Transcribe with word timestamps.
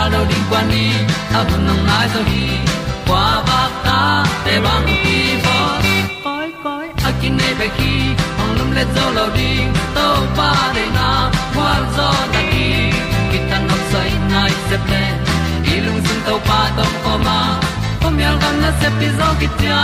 tan 0.00 0.12
lo 0.12 0.20
ding 0.30 0.44
kwan 0.50 0.64
ni 0.72 0.84
a 1.38 1.40
bu 1.48 1.56
nang 1.66 1.82
mai 1.88 2.06
zo 2.12 2.20
kwa 3.08 3.24
ba 3.48 3.60
ta 3.86 3.98
te 4.44 4.54
bang 4.64 4.86
ki 5.02 5.18
bo 5.44 5.56
koi 6.24 6.48
koi 6.64 6.86
a 7.08 7.10
kin 7.20 7.32
nei 7.40 7.52
pe 7.60 7.66
ki 7.78 7.92
ong 8.42 8.52
lum 8.58 8.70
le 8.76 8.84
zo 8.94 9.04
lo 9.16 9.24
ding 9.38 9.68
to 9.96 10.06
pa 10.38 10.50
de 10.76 10.84
na 10.96 11.08
kwa 11.54 11.72
zo 11.96 12.08
ta 12.34 12.40
ki 12.52 12.68
ki 13.30 13.38
tan 13.50 13.62
nok 13.68 13.82
sai 13.92 14.10
nai 14.32 14.52
se 14.68 14.76
ple 14.86 15.02
i 15.72 15.74
lung 15.84 16.00
sun 16.06 16.18
to 16.28 16.34
pa 16.48 16.60
tom 16.76 16.92
ko 17.04 17.14
ma. 17.26 17.38
Pom 18.00 18.14
yal 18.24 18.36
gam 18.42 18.56
na 18.62 18.70
se 18.80 18.88
pi 18.98 19.08
zo 19.18 19.28
ki 19.40 19.48
tia 19.58 19.82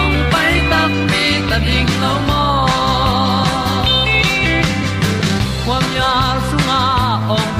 ong 0.00 0.16
pai 0.32 0.52
ta 0.70 0.80
mi 1.10 1.24
ta 1.48 1.58
ding 1.68 1.90
lo 2.02 2.12
mo 2.28 2.44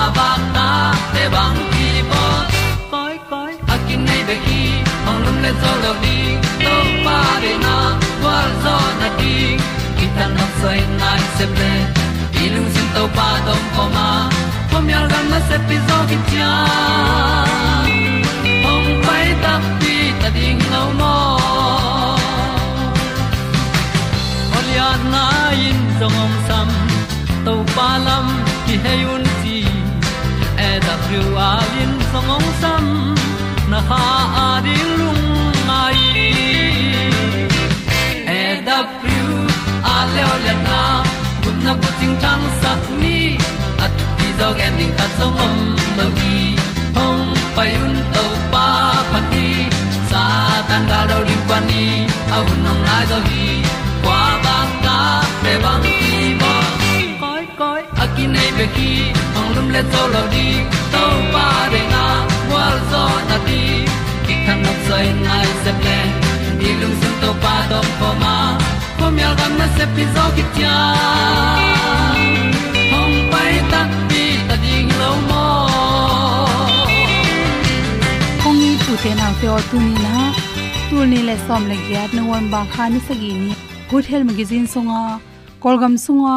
kwa 0.00 0.10
ba 0.16 0.28
ta 0.54 0.68
te 1.12 1.24
bang 1.32 1.58
ki 1.72 1.88
bo 2.10 2.22
koi 2.92 3.16
koi 3.30 3.52
a 3.72 3.76
kin 3.86 4.00
nei 4.08 4.22
be 4.28 4.36
ki 4.44 4.60
ong 5.08 5.18
lum 5.24 5.36
le 5.44 5.50
zo 5.62 5.72
lo 5.82 5.90
ni 6.04 6.16
to 6.62 6.76
pa 7.06 7.16
de 7.42 7.52
na 7.64 7.74
kwa 8.20 8.36
zo 8.62 8.76
na 9.00 9.08
ti 9.18 9.34
ki 9.98 10.06
ta 10.16 10.26
na 10.36 10.46
sai 10.60 10.78
nai 11.00 11.20
se 11.36 11.46
ple 11.54 11.72
i 12.42 12.44
lung 12.54 12.68
sin 12.76 12.88
to 12.94 13.02
pa 13.16 13.28
dom 13.46 13.62
ko 13.74 13.84
ma. 13.96 14.08
Pom 14.70 14.88
yal 14.92 15.06
gam 15.12 15.26
na 15.32 15.40
se 15.48 15.56
pi 15.66 15.76
zo 15.88 15.98
ki 16.10 16.18
tia 16.28 16.52
ong 18.72 18.88
pai 19.06 19.26
ta 19.42 19.54
pi 19.80 19.94
ta 20.22 20.28
ding 20.38 20.62
lo 20.72 20.82
mo 21.00 21.16
Olia 24.56 24.88
na 25.12 25.24
in 25.68 25.78
zong 25.98 26.18
om 26.24 26.32
sam 26.48 26.68
to 27.44 27.54
pa 27.74 27.90
lam 28.06 28.26
ki 28.66 28.76
hay 28.86 29.02
un 29.16 29.30
ti 30.90 30.96
thru 31.06 31.36
a 31.36 31.50
lin 31.72 31.92
song 32.10 32.30
om 32.36 32.44
sam 32.60 32.84
na 33.70 33.80
ha 33.88 34.04
a 34.44 34.48
di 34.64 34.76
lung 34.98 35.26
mai 35.68 36.00
e 38.38 38.40
da 38.66 38.78
thru 39.00 39.28
a 39.94 39.96
le 40.14 40.22
o 40.32 40.34
le 40.44 40.54
na 40.66 40.80
kun 41.42 41.56
na 41.66 41.72
ko 41.82 41.90
ting 42.00 42.16
tang 42.24 42.44
sat 42.60 42.82
ni 43.02 43.18
at 43.84 43.92
ti 44.18 44.28
dog 44.40 44.58
ending 44.66 44.94
ta 44.98 45.06
song 45.18 45.38
om 45.46 45.56
lo 45.98 46.06
gi 46.18 46.40
hong 46.96 47.24
pai 47.56 47.70
un 47.84 47.94
to 48.14 48.24
pa 48.52 48.66
pa 49.12 49.20
ti 49.30 49.46
sa 50.10 50.24
tan 50.68 50.82
ga 50.90 51.00
do 51.10 51.18
ri 51.28 51.38
pa 51.48 51.58
ni 51.68 51.86
a 52.34 52.36
un 52.50 52.58
nong 52.66 52.82
lai 52.88 53.04
do 53.12 53.18
gi 53.28 53.48
kwa 54.04 54.22
ba 54.44 54.58
ta 54.84 54.98
pe 55.42 55.52
bang 55.64 55.84
ki 56.02 56.22
bo 56.40 56.54
koi 57.22 57.44
koi 57.60 57.82
a 58.02 58.04
ki 58.14 58.24
nei 58.34 58.50
pe 58.58 58.66
ki 58.78 58.90
le 59.74 59.82
to 59.92 60.02
lo 60.12 60.22
di 60.32 60.46
to 60.92 61.02
pa 61.32 61.46
de 61.72 61.80
na 61.92 62.04
wa 62.52 62.64
zo 62.90 63.02
na 63.28 63.36
ti 63.46 63.60
ki 64.26 64.34
kan 64.46 64.58
nok 64.64 64.78
sai 64.86 65.06
nai 65.24 65.48
se 65.62 65.72
ple 65.80 65.98
ni 66.60 66.70
lung 66.80 66.96
sun 67.00 67.14
to 67.22 67.30
pa 67.42 67.54
do 67.70 67.80
po 67.98 68.08
ma. 68.22 68.36
Po 68.98 69.06
mi 69.14 69.22
al 69.28 69.34
gam 69.40 69.52
na 69.60 69.66
se 69.76 69.84
pi 69.94 70.04
zo 70.14 70.24
ki 70.36 70.44
tia 70.54 70.76
hom 72.92 73.12
pai 73.32 73.54
ta 73.72 73.80
pi 74.08 74.22
ta 74.48 74.56
ding 74.64 74.90
lo 75.00 75.10
mo 75.28 75.44
kong 78.42 78.58
ni 78.62 78.70
tu 78.84 78.92
te 79.02 79.10
na 79.20 79.26
te 79.40 79.46
o 79.56 79.58
tu 79.70 79.76
ni 79.86 79.94
na 80.06 80.14
tu 80.88 80.96
ni 81.10 81.18
le 81.28 81.36
som 81.46 81.62
le 81.70 81.76
gya 81.86 82.02
no 82.14 82.22
wan 82.30 82.44
ba 82.52 82.60
kha 82.72 82.84
ni. 82.92 82.98
Sagi 83.08 83.30
ni 83.42 83.52
good 83.90 84.04
health 84.10 84.26
magazine 84.30 84.66
songa 84.74 85.02
kolgam 85.62 85.94
sunga 86.06 86.36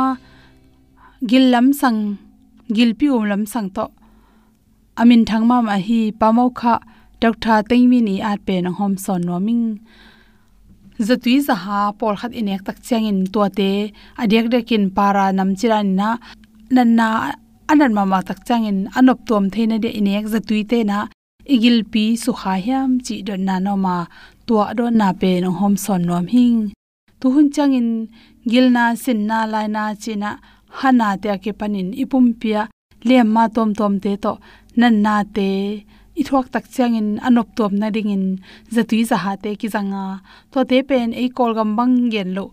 gillam 1.30 1.68
sang 1.82 2.00
gilpi 2.76 3.08
um 3.16 3.24
lam 3.32 3.46
sang 3.46 3.70
to 3.76 3.86
amin 5.02 5.22
thang 5.26 5.46
ma 5.50 5.58
ma 5.68 5.76
hi 5.88 6.00
pamau 6.20 6.50
kha 6.60 6.74
teng 7.24 7.64
tengmi 7.70 8.00
ni 8.08 8.16
at 8.32 8.40
pe 8.46 8.56
na 8.62 8.70
hom 8.78 8.94
son 9.04 9.22
no 9.28 9.40
ming. 9.48 9.66
Zatui 11.08 11.36
za 11.48 11.56
ha 11.64 11.80
por 12.00 12.14
khat 12.20 12.32
inek 12.40 12.62
tak 12.68 12.78
chang 12.88 13.06
in 13.12 13.20
to 13.34 13.42
te 13.58 13.72
adek 14.22 14.46
dekin 14.54 14.84
para 14.96 15.26
nam 15.38 15.50
chiran 15.60 15.88
na, 16.00 16.10
nan 16.76 16.90
na 17.00 17.08
anan 17.72 17.92
ma 17.98 18.04
ma 18.12 18.20
tak 18.28 18.40
chang 18.48 18.66
in 18.70 18.80
anop 18.98 19.20
tom 19.28 19.46
theina 19.54 19.78
de 19.84 19.90
inek 20.00 20.26
zatui 20.34 20.62
te 20.72 20.80
na 20.90 20.98
igil 21.54 21.78
pi 21.92 22.04
su 22.24 22.32
kha 22.40 22.54
hiam 22.66 22.90
chi 23.06 23.16
don 23.28 23.42
na 23.48 23.56
no 23.66 23.74
ma 23.86 23.96
tua 24.48 24.66
do 24.78 24.86
na 25.00 25.08
pe 25.22 25.32
no 25.44 25.50
hom 25.60 25.74
son 25.84 26.02
nom 26.08 26.26
hing 26.34 26.60
tu 27.20 27.26
hun 27.34 27.48
chang 27.56 27.74
in 27.80 27.90
gil 28.52 28.68
na, 28.76 28.84
sin 29.04 29.20
na, 29.30 29.40
lai 29.54 29.68
na 29.76 29.84
china 30.04 30.32
hana 30.80 31.08
te 31.22 31.30
ke 31.44 31.52
panin. 31.60 31.90
Ipum 32.04 32.26
pia 32.40 32.62
lem 33.08 33.28
ma 33.36 33.44
tom 33.56 33.70
tom 33.80 33.94
te 34.04 34.12
to. 34.24 34.34
Nan 34.80 35.02
na 35.06 35.16
te. 35.36 35.50
I 36.20 36.22
thuak 36.28 36.48
tak 36.54 36.66
chang 36.74 36.96
in 37.00 37.10
anop 37.28 37.48
tom 37.58 37.74
na 37.82 37.88
ding 37.96 38.12
in 38.16 38.26
zatui 38.76 39.02
za 39.10 39.18
ha 39.24 39.32
te 39.44 39.50
ki 39.60 39.68
zanga. 39.76 40.22
To 40.52 40.60
te 40.70 40.78
pen, 40.90 41.10
ei 41.22 41.30
kol 41.38 41.52
gam 41.58 41.76
bang 41.78 41.96
gen 42.14 42.30
lo. 42.38 42.46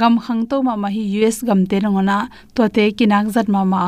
Gam 0.00 0.14
khang 0.24 0.42
to 0.50 0.56
ma 0.66 0.74
ma 0.82 0.88
hi 0.96 1.04
us 1.28 1.36
gam 1.48 1.60
te 1.70 1.76
rangona 1.84 2.18
to 2.54 2.62
te 2.76 2.84
kinak 2.98 3.26
zat 3.34 3.48
ma 3.54 3.62
ma 3.72 3.82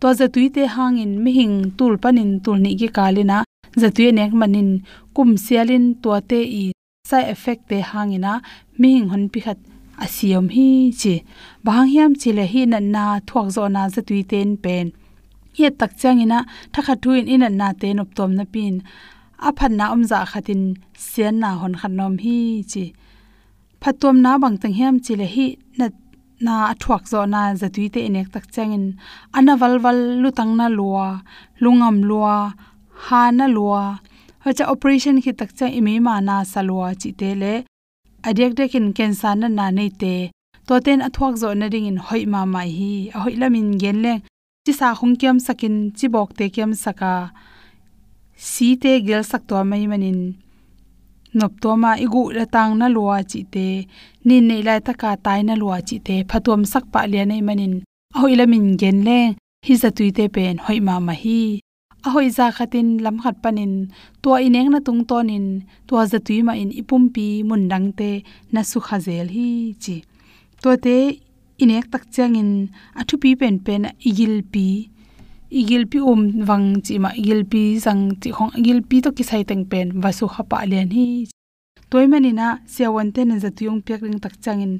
to 0.00 0.08
zatui 0.18 0.46
te 0.56 0.62
hang 0.74 0.96
in 1.04 1.12
mi 1.22 1.30
hing 1.38 1.56
tul 1.78 1.94
panin, 2.02 2.30
tul 2.44 2.58
ni 2.64 2.70
ki 2.80 2.88
kalina. 2.96 3.38
Zatui 3.82 4.12
nek 4.18 4.32
manin. 4.40 4.70
Kum 5.14 5.30
sialin, 5.44 5.84
to 6.02 6.10
te 6.30 6.40
i. 6.62 6.64
Side 7.08 7.28
effect 7.34 7.62
te 7.70 7.78
hangina. 7.90 8.32
Mi 8.78 8.88
hing 8.94 9.08
hon 9.12 9.24
pi 9.32 9.40
khat 9.44 9.58
asiam 10.04 10.46
hi 10.54 10.68
chi. 11.00 11.14
Bang 11.64 11.86
hiam 11.92 12.12
chi 12.20 12.30
le 12.38 12.44
hi 12.52 12.62
na 12.72 12.78
na 12.94 13.04
thuak 13.28 13.48
zo 13.56 13.62
na 13.74 13.82
zatui 13.94 14.20
ten 14.30 14.50
pen. 14.64 14.86
Ye 15.60 15.68
tak 15.80 15.92
changina 16.00 16.38
thakha 16.72 16.94
tuin 17.02 17.24
in 17.34 17.44
na 17.60 17.68
te 17.80 17.88
nop 17.98 18.10
tom 18.16 18.30
na 18.38 18.44
pin. 18.54 18.74
A 19.48 19.50
phan 19.58 19.72
na 19.78 19.84
om 19.94 20.02
za 20.10 20.18
khatin 20.30 20.62
sian 21.06 21.34
na 21.42 21.50
hon 21.60 21.74
khan 21.80 21.92
nom 21.98 22.14
hi 22.24 22.38
chi. 22.72 22.84
Phatom 23.82 24.16
na 24.24 24.32
bang 24.42 24.56
tang 24.62 24.74
hiam 24.78 24.96
chi 25.04 25.14
le 25.20 25.26
hi 25.34 25.46
na 25.78 25.86
na 26.46 26.54
athuak 26.72 27.02
zo 27.12 27.20
na 27.32 27.40
zatui 27.60 27.86
te 27.94 28.00
inek 28.08 28.28
tak 28.34 28.46
changin 28.54 28.84
ana 29.36 29.52
wal 29.60 29.74
lu 29.82 29.92
lutang 30.22 30.52
na 30.58 30.66
lua, 30.78 31.08
lungam 31.62 31.96
lua, 32.10 32.36
ha 33.04 33.20
na 33.38 33.46
lua. 33.56 33.84
Hacha 34.44 34.64
operation 34.74 35.16
khi 35.24 35.32
tak 35.40 35.50
cha 35.58 35.66
imi 35.78 35.94
ma 36.06 36.14
na 36.28 36.36
salwa 36.52 36.88
chi 37.00 37.10
te 37.20 37.30
le 37.42 37.54
adek 38.28 38.52
dekin 38.58 38.86
kensa 38.96 39.30
na 39.40 39.48
na 39.48 39.66
nei 39.70 39.90
te. 40.00 40.14
To 40.66 40.74
ten 40.84 41.00
athuak 41.06 41.34
zo 41.42 41.48
na 41.54 41.66
ring 41.72 41.86
in 41.90 41.98
hoi 42.06 42.24
ma 42.32 42.40
mai 42.54 42.70
hi. 42.78 42.92
A 43.14 43.18
hoi 43.24 43.34
lamin 43.40 43.68
gen 43.82 43.98
le. 44.04 44.14
Chi 44.64 44.72
sa 44.80 44.88
khung 44.98 45.16
kyam 45.20 45.38
sakin, 45.46 45.76
chi 45.96 46.06
bok 46.14 46.30
te 46.38 46.44
kyam 46.54 46.72
saka. 46.84 47.12
Si 48.48 48.68
te 48.82 48.92
gel 49.06 49.24
sak 49.30 49.42
to 49.48 49.56
mai 49.70 49.84
manin. 49.90 50.20
Nop 51.38 51.52
to 51.62 51.70
ma 51.82 51.90
igu 52.04 52.22
la 52.36 52.44
tang 52.54 52.72
na 52.80 52.86
lua 52.96 53.18
chi 53.30 53.40
te. 53.54 53.66
Ni 54.26 54.36
nei 54.48 54.62
lai 54.68 54.80
ta 54.86 54.92
ka 55.00 55.10
tai 55.24 55.40
na 55.48 55.54
lua 55.62 55.78
chi 55.88 55.96
te. 56.06 56.16
Phatom 56.30 56.62
sak 56.72 56.84
pa 56.92 57.00
le 57.12 57.20
nei 57.30 57.42
manin. 57.48 57.74
A 58.14 58.16
hoi 58.22 58.34
lamin 58.40 58.66
gen 58.80 58.98
le. 59.08 59.20
Hi 59.66 59.74
za 59.82 59.90
tuite 59.96 60.24
pen 60.34 60.56
hoi 60.64 60.78
ma 60.86 60.94
ma 61.06 61.14
hi 61.22 61.40
ahoi 62.06 62.28
za 62.36 62.46
khatin 62.56 62.88
lam 63.04 63.16
khat 63.22 63.36
panin. 63.42 63.72
To 64.22 64.30
ineng 64.46 64.70
na 64.72 64.80
tung 64.86 65.02
tonin. 65.10 65.46
To 65.88 65.94
za 66.12 66.18
tui 66.26 66.38
ma 66.46 66.52
in 66.62 66.70
ipum 66.80 67.02
pi 67.14 67.26
mun 67.48 67.62
dang 67.72 67.88
te 67.98 68.10
na 68.52 68.60
su 68.70 68.78
khazel 68.86 69.26
hi 69.36 69.48
chi. 69.82 69.96
To 70.62 70.70
te 70.84 70.96
inek 71.62 71.86
tak 71.92 72.04
changin 72.14 72.50
athu 73.00 73.14
pi 73.22 73.30
pen 73.40 73.56
pen 73.66 73.82
igil 74.08 74.34
pi. 74.52 74.66
Igil 75.60 75.84
pi 75.90 75.98
um 76.10 76.22
wang 76.48 76.66
chi 76.84 76.94
ma 77.04 77.10
igil 77.20 77.42
pi 77.52 77.62
sang 77.84 78.02
chi 78.22 78.28
khong. 78.36 78.52
Igil 78.60 78.80
pi 78.88 78.96
to 79.04 79.10
ki 79.16 79.24
sai 79.30 79.42
teng 79.48 79.64
pen 79.70 79.86
wasu 80.02 80.24
khapa 80.34 80.58
len 80.70 80.90
hi 80.96 81.08
toy 81.92 82.06
mani 82.12 82.32
na 82.32 82.46
sewon 82.74 83.12
ten 83.14 83.36
za 83.42 83.50
tuyong 83.56 83.84
pek 83.86 84.00
ring 84.04 84.16
tak 84.24 84.34
changin 84.44 84.74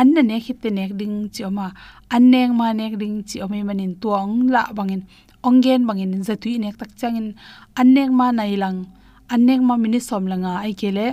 an 0.00 0.08
na 0.14 0.22
ne 0.28 0.36
khit 0.44 0.58
te 0.62 0.68
nek 0.78 0.92
ding 1.00 1.16
chi 1.34 1.44
oma. 1.48 1.66
An 2.14 2.22
neng 2.32 2.52
ma 2.60 2.72
nek 2.80 2.94
ding 3.00 3.16
chi 3.28 3.36
omi 3.44 3.60
manin 3.68 3.92
tuang 4.02 4.32
la 4.54 4.62
bangin 4.76 5.02
ongen 5.48 5.82
bangin 5.88 6.12
zatui 6.28 6.58
nek 6.58 6.76
tak 6.80 6.90
changin. 7.00 7.28
Annek 7.80 8.10
ma 8.18 8.26
nailang, 8.38 8.78
annek 9.34 9.60
ma 9.68 9.74
mini 9.82 10.00
som 10.08 10.24
langa 10.32 10.52
ai 10.64 10.72
kele 10.80 11.06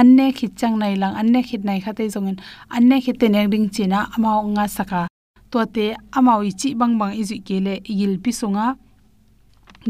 anne 0.00 0.26
khit 0.36 0.52
chang 0.60 0.78
nai 0.78 0.94
lang 1.02 1.14
anne 1.20 1.40
khit 1.48 1.62
nai 1.68 1.80
khate 1.84 2.04
jongin 2.14 2.36
anne 2.76 2.96
khit 3.04 3.16
te 3.20 3.26
nek 3.28 3.46
ding 3.52 3.68
china, 3.74 3.98
amao 4.14 4.42
nga 4.54 4.64
saka. 4.76 5.02
To 5.50 5.58
te 5.74 5.86
amao 6.18 6.40
chi 6.60 6.68
bang 6.80 6.94
bang 7.00 7.12
izi 7.20 7.36
kele 7.46 7.74
igil 7.90 8.14
pi 8.22 8.30
sunga 8.40 8.66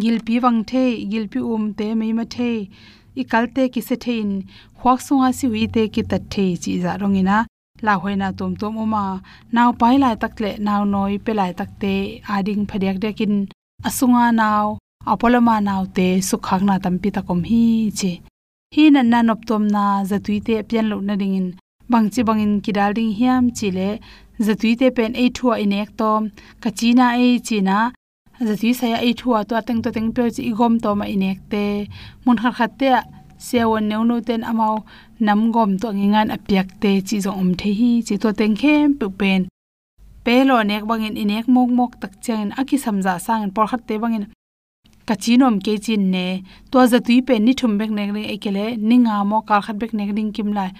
gil 0.02 0.18
pi 0.26 0.34
wang 0.44 0.58
the 0.70 0.84
gil 1.10 1.26
pi 1.32 1.38
um 1.52 1.64
te 1.78 1.94
me 1.94 2.12
ma 2.12 2.24
the. 2.34 2.68
I 3.20 3.22
kalte 3.24 3.62
ki 3.72 3.80
se 3.88 3.96
thein 4.04 4.30
khwak 4.78 4.98
sunga 5.06 5.28
si 5.38 5.46
wi 5.52 5.66
te 5.74 5.82
ki 5.94 6.02
ta 6.10 6.18
the 6.32 6.44
chi 6.62 6.72
za 6.82 6.92
rongina. 7.00 7.36
La 7.86 7.94
hoina 8.02 8.28
tom 8.38 8.52
tom 8.60 8.74
oma. 8.84 9.02
Naw 9.54 9.70
pai 9.80 9.96
lai 10.02 10.14
tak 10.22 10.34
le 10.42 10.50
naw 10.66 10.82
noi 10.94 11.18
pe 11.24 11.32
lai 11.38 11.52
tak 11.58 11.70
te 11.82 11.94
ading 12.36 12.62
phadiak 12.70 12.98
dekin 13.04 13.34
asunga 13.88 14.26
naw 14.40 14.66
apolama 15.12 15.54
naw 15.68 15.82
te 15.96 16.06
sukhak 16.28 16.62
na 16.68 16.74
tampi 16.84 17.08
takom 17.16 17.40
hi 17.50 17.64
che 17.98 18.12
hi 18.74 18.84
nan 18.94 19.06
na 19.12 19.18
nop 19.28 19.40
tom 19.48 19.64
na 19.74 19.84
zatui 20.10 20.38
te 20.46 20.54
pian 20.68 20.86
lo 20.90 20.96
na 21.08 21.14
ding 21.20 21.36
in 21.40 21.48
bangchi 21.90 22.20
bangin 22.28 22.54
kidal 22.64 22.90
ding 22.96 23.12
hiam 23.18 23.44
chile 23.58 23.88
zatui 24.46 24.72
te 24.80 24.86
pen 24.96 25.12
e 25.22 25.26
thua 25.36 25.54
in 25.64 25.72
ek 25.82 25.90
tom. 26.00 26.22
Kachina 26.62 27.06
e 27.24 27.28
china 27.46 27.78
zatui 28.46 28.72
saya 28.80 28.98
e 29.08 29.10
thua 29.20 29.38
to 29.48 29.54
ateng 29.60 29.80
to 29.84 29.90
teng 29.96 30.10
pe 30.16 30.22
chi 30.34 30.42
igom 30.50 30.74
to 30.82 30.90
ma 30.98 31.04
in 31.14 31.24
ek 31.30 31.40
te. 31.52 31.64
Mun 32.24 32.36
khar 32.42 32.54
khat 32.58 32.72
te 32.80 32.88
sewon 33.46 33.84
neu 33.90 34.02
no 34.08 34.16
ten 34.28 34.42
amao 34.50 34.76
nam 35.26 35.40
gom 35.54 35.70
to 35.82 35.88
ngingan 35.98 36.28
apyak 36.36 36.68
te 36.82 36.90
chi 37.08 37.16
zo 37.24 37.30
om 37.42 37.50
the 37.60 37.70
hi 37.78 37.90
chi 38.06 38.14
to 38.22 38.28
teng 38.40 38.56
khem 38.60 38.86
pu 38.98 39.06
pen 39.20 39.40
pelo 40.24 40.56
nek 40.62 40.84
bangin, 40.90 41.16
inek 41.22 41.46
mok 41.54 41.70
mok 41.78 41.92
tak 42.00 42.12
chen 42.24 42.52
aki 42.60 42.76
samja 42.84 43.14
sang 43.26 43.50
por 43.54 43.66
khat 43.70 43.82
te 43.88 43.94
bangin. 44.02 44.24
Ka 45.06 45.14
chinom 45.22 45.54
ke 45.64 45.72
chin 45.84 46.10
ne 46.14 46.26
to 46.70 46.78
za 46.86 46.98
tui 47.06 47.20
pe 47.26 47.34
ni 47.38 47.52
thum 47.54 47.78
bek 47.78 47.90
nek 47.90 48.10
re 48.16 48.22
ekele 48.34 48.64
ninga 48.88 49.16
mo 49.30 49.38
kal 49.48 49.60
khat 49.66 49.76
bek 49.82 49.92
nek 49.98 50.10
ding 50.16 50.30
kim 50.36 50.52
lai. 50.58 50.70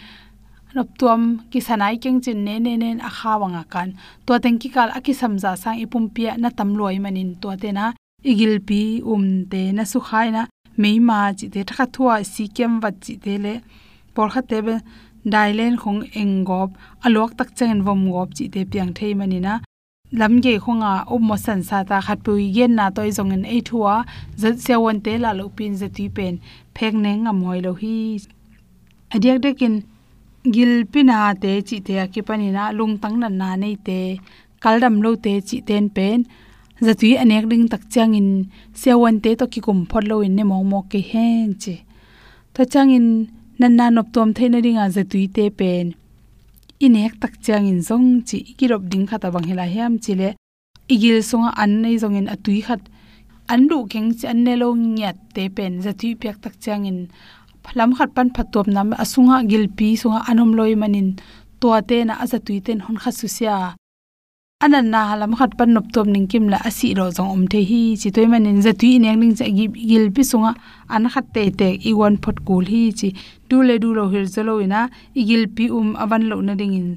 Rop 0.76 0.88
tuam 0.98 1.22
ki 1.50 1.60
sanai 1.66 1.96
keng 2.02 2.20
chin 2.24 2.44
ne 2.46 2.54
ne 2.64 2.72
nen 2.82 3.00
a 3.08 3.10
kha 3.18 3.32
wanga 3.42 3.64
kan. 3.72 3.88
To 4.26 4.38
teng 4.38 4.58
ki 4.62 4.68
kal 4.76 4.88
aki 4.98 5.12
samja 5.20 5.50
sang 5.62 5.78
ipum 5.84 6.04
pia 6.14 6.32
na 6.42 6.48
tam 6.58 6.70
loi 6.78 6.96
manin. 7.04 7.30
To 7.42 7.48
te 7.62 7.72
na, 7.78 7.86
igil 8.30 8.54
pi 8.68 8.80
um 9.12 9.24
te, 9.50 9.62
na 9.76 9.84
su 9.92 9.98
khai 10.08 10.28
na 10.36 10.42
meima 10.82 11.18
chi 11.38 11.46
te 11.54 11.60
thakha 11.68 11.86
thua, 11.94 12.14
si 12.32 12.44
kem 12.56 12.72
wat 12.82 12.94
chi 13.04 13.14
te 13.24 13.34
le. 13.44 13.54
Por 14.14 14.28
khat 14.32 14.46
te 14.50 14.58
be 14.66 14.74
dailen 15.24 15.74
khong 15.82 16.00
engop 16.20 16.70
alok 17.06 17.30
tak 17.38 17.48
chen 17.58 17.82
vom 17.86 18.00
gop 18.12 18.28
chi 18.36 18.44
te 18.54 18.60
piang 18.70 18.92
thei 18.98 19.14
manina 19.14 19.54
lamge 20.12 20.58
khonga 20.64 20.92
ummo 21.14 21.36
san 21.44 21.60
sa 21.68 21.78
ta 21.88 21.98
khat 22.06 22.18
pui 22.24 22.44
gen 22.56 22.72
na 22.78 22.86
toy 22.96 23.10
zong 23.16 23.32
en 23.36 23.44
ei 23.54 23.60
thua 23.68 23.94
zat 24.40 24.56
se 24.64 24.74
won 24.82 24.98
te 25.04 25.12
la 25.24 25.30
lo 25.38 25.44
pin 25.56 25.72
za 25.80 25.88
ti 25.96 26.04
pen, 26.16 26.34
phek 26.74 26.94
ne 27.04 27.12
nga 27.22 27.32
moi 27.40 27.60
lo 27.66 27.72
hi. 27.80 27.96
Adiak 29.14 29.38
de 29.44 29.50
kin 29.60 29.74
gil 30.54 30.72
pina 30.92 31.18
te 31.42 31.52
chi 31.68 31.76
te 31.86 31.94
ki 32.12 32.20
pani 32.28 32.48
na, 32.56 32.64
lung 32.78 32.94
tang 33.02 33.16
na 33.22 33.28
na 33.40 33.48
nei 33.62 33.76
te. 33.86 34.00
Kaldam 34.62 34.96
lo 35.04 35.10
te 35.24 35.32
chi 35.48 35.56
ten 35.68 35.84
pen 35.96 36.18
zatui 36.86 37.12
anek 37.22 37.44
ding 37.50 37.66
tak 37.72 37.82
chang 37.92 38.14
in 38.20 38.30
sewon 38.80 39.16
te 39.24 39.30
to 39.40 39.44
ki 39.52 39.60
kum 39.66 39.80
phot 39.90 40.04
lo 40.10 40.16
in 40.26 40.34
ne 40.36 40.42
mo 40.50 40.56
mo 40.70 40.80
ke 40.90 41.00
hen 41.10 41.48
che. 41.62 41.76
Ta 42.54 42.62
chang 42.72 42.90
in 42.98 43.06
nan 43.60 43.72
nan 43.78 44.00
op 44.00 44.08
tom 44.14 44.28
theina 44.36 44.58
ringa 44.64 44.84
za 44.94 45.02
tui 45.10 45.26
te 45.36 45.44
pen 45.58 45.86
inek 46.84 47.14
tak 47.22 47.34
chang 47.44 47.66
in 47.72 47.80
zong 47.88 48.08
chi 48.28 48.38
kirop 48.58 48.82
ding 48.90 49.06
khata 49.10 49.28
bang 49.34 49.46
hela 49.50 49.66
hiam 49.74 49.92
chile 50.04 50.28
igil 50.94 51.18
songa 51.30 51.50
an 51.62 51.72
nei 51.82 51.96
zong 52.02 52.16
in 52.20 52.28
atui 52.34 52.60
khat 52.66 52.82
an 53.52 53.60
du 53.70 53.78
keng 53.92 54.10
chi 54.18 54.24
an 54.32 54.38
ne 54.44 54.52
lo 54.62 54.68
nyat 54.96 55.16
te 55.34 55.42
pen 55.56 55.72
za 55.84 55.92
tui 56.00 56.12
pek 56.20 56.36
tak 56.44 56.54
chang 56.64 56.84
in 56.90 56.98
phlam 57.64 57.90
khat 57.96 58.10
pan 58.16 58.28
phatop 58.34 58.66
nam 58.74 58.88
asunga 59.02 59.36
gilpi 59.50 59.88
sunga 60.02 60.20
anom 60.30 60.50
loi 60.58 60.72
manin 60.80 61.08
to 61.60 61.68
te 61.88 61.98
na 62.08 62.14
aza 62.22 62.38
tui 62.46 62.58
ten 62.66 62.78
hon 62.84 62.96
kha 63.02 63.10
su 63.18 63.26
sia 63.36 63.56
anan 64.64 64.92
na 64.92 65.00
halam 65.10 65.32
khat 65.38 65.52
pan 65.58 65.70
nop 65.74 65.86
tom 65.94 66.06
ning 66.14 66.26
kim 66.32 66.44
la 66.52 66.58
asi 66.68 66.88
ro 66.98 67.06
jong 67.16 67.30
om 67.34 67.42
the 67.52 67.60
hi. 67.70 67.82
Chi 68.00 68.08
toy 68.16 68.26
manin 68.32 68.58
za 68.64 68.72
tui 68.80 68.98
nek 69.04 69.16
ning 69.20 69.34
za 69.40 69.46
gi 69.56 69.66
gil 69.90 70.06
pi 70.14 70.22
sunga. 70.30 70.52
An 70.94 71.04
khat 71.12 71.26
te 71.34 71.42
te 71.60 71.68
i 71.90 71.92
wan 72.00 72.14
phot 72.22 72.36
kul 72.46 72.64
hi 72.72 72.82
chi 72.98 73.08
du 73.48 73.56
le 73.68 73.74
du 73.82 73.88
lo 73.98 74.04
hir 74.12 74.26
zalo 74.34 74.54
ina. 74.66 74.80
I 75.20 75.22
gil 75.28 75.44
pi 75.56 75.64
um 75.78 75.88
awan 76.02 76.22
lo 76.30 76.36
na 76.46 76.54
ding 76.60 76.74
in 76.80 76.88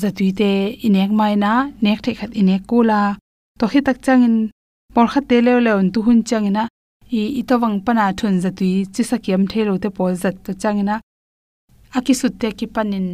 za 0.00 0.08
tui 0.16 0.30
te 0.40 0.50
inek 0.86 1.10
mai 1.18 1.34
na. 1.44 1.52
Nek 1.84 1.98
the 2.04 2.12
khat 2.20 2.32
inek 2.40 2.62
kula 2.70 3.00
to 3.58 3.64
hi 3.72 3.80
tak 3.86 3.98
chang 4.04 4.22
in 4.28 4.36
por 4.94 5.06
khat 5.12 5.24
te 5.30 5.36
le 5.46 5.52
le 5.66 5.70
on 5.80 5.88
tu 5.94 6.00
hun 6.06 6.20
chang 6.28 6.46
ina. 6.50 6.64
I 7.18 7.20
itawang 7.40 7.76
pana 7.86 8.04
thun 8.18 8.34
za 8.44 8.50
tui 8.58 8.72
chi 8.94 9.02
sakiam 9.10 9.42
thelo 9.50 9.74
te 9.82 9.88
pol 9.96 10.12
zat 10.22 10.36
to 10.44 10.52
chang 10.62 10.78
ina. 10.82 10.96
Akisut 11.96 12.34
te 12.40 12.48
ki 12.58 12.66
panin 12.74 13.06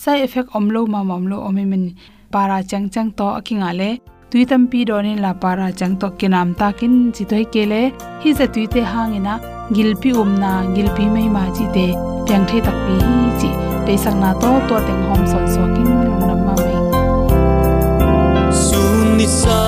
side 0.00 0.22
effect 0.26 0.48
omlo 0.58 0.80
ma 0.92 1.00
mamlo 1.10 1.36
omemen 1.48 1.84
para 2.34 2.58
chang 2.70 2.86
chang 2.94 3.10
to 3.18 3.26
akinga 3.38 3.70
le 3.80 3.90
tuitam 4.30 4.62
pi 4.70 4.80
don 4.88 5.08
la 5.24 5.32
para 5.42 5.66
chang 5.80 5.94
to 6.00 6.08
kinam 6.20 6.48
ta 6.60 6.68
kin 6.78 6.94
chi 7.14 7.24
toi 7.32 7.42
kele 7.54 7.82
hi 8.22 8.30
za 8.38 8.46
tuite 8.54 8.80
hangina 8.92 9.34
gilpi 9.76 10.10
umna 10.22 10.50
gilpi 10.76 11.04
mai 11.14 11.26
ma 11.36 11.44
chi 11.56 11.66
te 11.76 11.86
tyang 12.26 12.44
the 12.48 12.58
tak 12.66 12.76
pi 12.86 12.96
chi 13.40 13.50
pe 13.86 13.94
sang 14.04 14.18
na 14.22 14.30
to 14.42 14.50
to 14.68 14.80
teng 14.86 15.02
hom 15.10 15.22
son 15.32 15.46
so 15.54 15.62
kin 15.74 15.88
lung 16.06 16.22
nam 16.28 16.40
ma 16.46 16.54
mai 16.62 16.76
suni 18.64 19.28
sa 19.40 19.60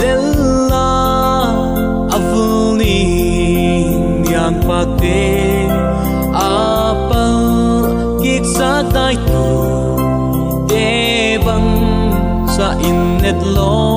lella 0.00 0.90
avuni 2.18 2.98
yang 4.34 4.58
pa 4.66 4.80
te 5.00 5.22
apal 6.50 7.40
gik 8.22 8.44
sa 8.56 8.70
tai 8.94 9.14
innet 13.26 13.42
lo 13.42 13.95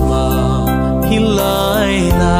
Atma 0.00 1.04
hilayla 1.08 2.39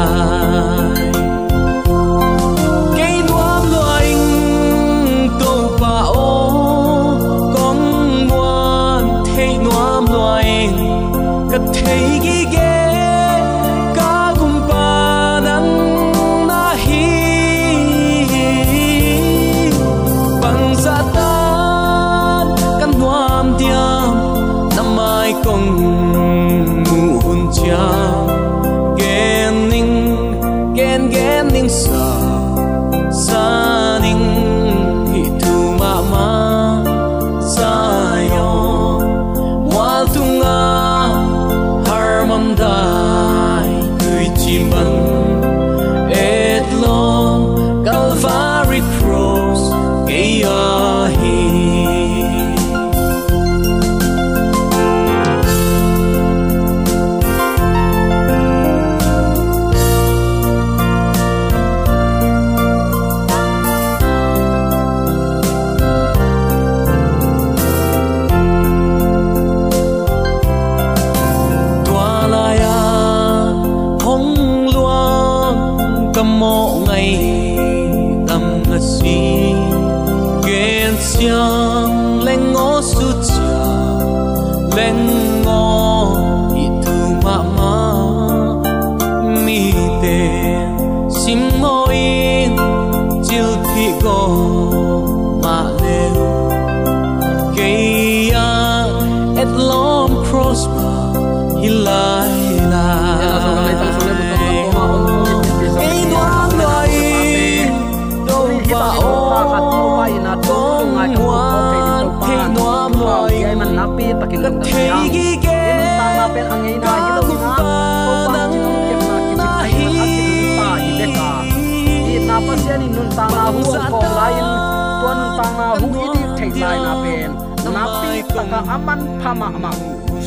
tuan 125.37 125.51
nun 125.57 125.57
ta 125.57 125.57
na 125.57 125.67
hu 125.81 125.87
i 126.03 126.07
di 126.13 126.23
thei 126.37 126.49
lai 126.61 126.77
na 126.85 126.93
pen 127.03 127.31
na 127.75 127.83
pi 127.99 128.11
taka 128.35 128.59
aman 128.75 129.01
phama 129.21 129.47
ma 129.63 129.71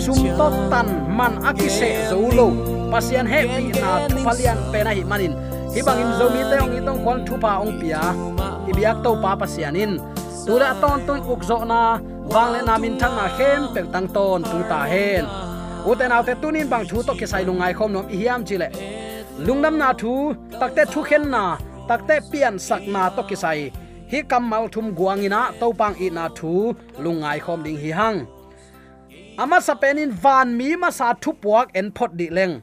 sum 0.03 0.21
to 0.39 0.47
tan 0.71 0.89
man 1.19 1.33
akise 1.49 1.91
zolo 2.11 2.47
pasian 2.93 3.27
he 3.33 3.41
pi 3.55 3.65
na 3.83 3.91
thupalian 4.09 4.59
pe 4.73 4.79
na 4.87 4.91
hi 4.97 5.03
manin 5.11 5.33
hi 5.75 5.81
bangin 5.87 6.11
zomi 6.19 6.43
te 6.51 6.57
ong 6.65 6.75
itong 6.79 7.01
kwal 7.05 7.19
thupa 7.27 7.53
ong 7.63 7.75
pia 7.81 8.03
ibiak 8.71 8.97
to 9.05 9.11
pa 9.23 9.31
pasianin 9.41 9.93
tura 10.47 10.71
ton 10.83 10.99
ton 11.07 11.21
ukzo 11.33 11.59
na 11.71 11.81
wangle 12.33 12.61
na 12.69 12.75
min 12.83 12.95
thang 13.01 13.15
na 13.19 13.27
khem 13.37 13.61
pe 13.75 13.81
tang 13.93 14.09
ton 14.17 14.41
tu 14.51 14.59
ta 14.71 14.81
hen 14.93 15.25
uten 15.91 16.13
autte 16.17 16.35
tunin 16.43 16.67
bang 16.73 16.85
thu 16.91 16.99
to 17.07 17.13
ke 17.21 17.27
sai 17.33 17.43
lungai 17.49 17.73
khom 17.79 17.91
nom 17.95 18.07
i 18.15 18.17
hiam 18.23 18.41
chile 18.49 18.69
lungnam 19.47 19.75
na 19.83 19.89
thu 20.01 20.13
takte 20.61 20.83
thu 20.93 21.01
khen 21.09 21.25
na 21.35 21.45
takte 21.89 22.15
pian 22.31 22.55
sak 22.67 22.83
na 22.95 23.03
to 23.17 23.23
ki 23.29 23.37
sai 23.45 23.61
hi 24.11 24.23
kamal 24.31 24.69
thum 24.73 24.87
guangina 24.99 25.41
to 25.61 25.73
pang 25.73 25.95
i 26.07 26.09
na 26.17 26.29
thu, 26.39 26.73
lungai 27.05 27.39
khom 27.45 27.65
ding 27.65 27.79
hi 27.83 27.91
hang. 27.99 28.19
Ama 29.43 29.59
sapenin 29.67 30.11
van 30.23 30.49
mi 30.59 30.77
ma 30.77 30.91
sa 30.91 31.09
thu 31.23 31.31
puak 31.43 31.67
en 31.79 31.91
phot 31.97 32.11
di 32.19 32.27
leng. 32.37 32.55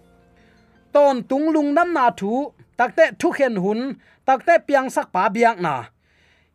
Ton 0.93 1.23
tung 1.29 1.47
lungnam 1.53 1.89
na 1.93 2.05
thu 2.19 2.33
takte 2.77 3.05
thu 3.19 3.31
khen 3.37 3.55
hun 3.63 3.79
takte 4.27 4.53
piang 4.67 4.89
sak 4.95 5.07
pa 5.13 5.23
biak 5.35 5.57
na. 5.65 5.75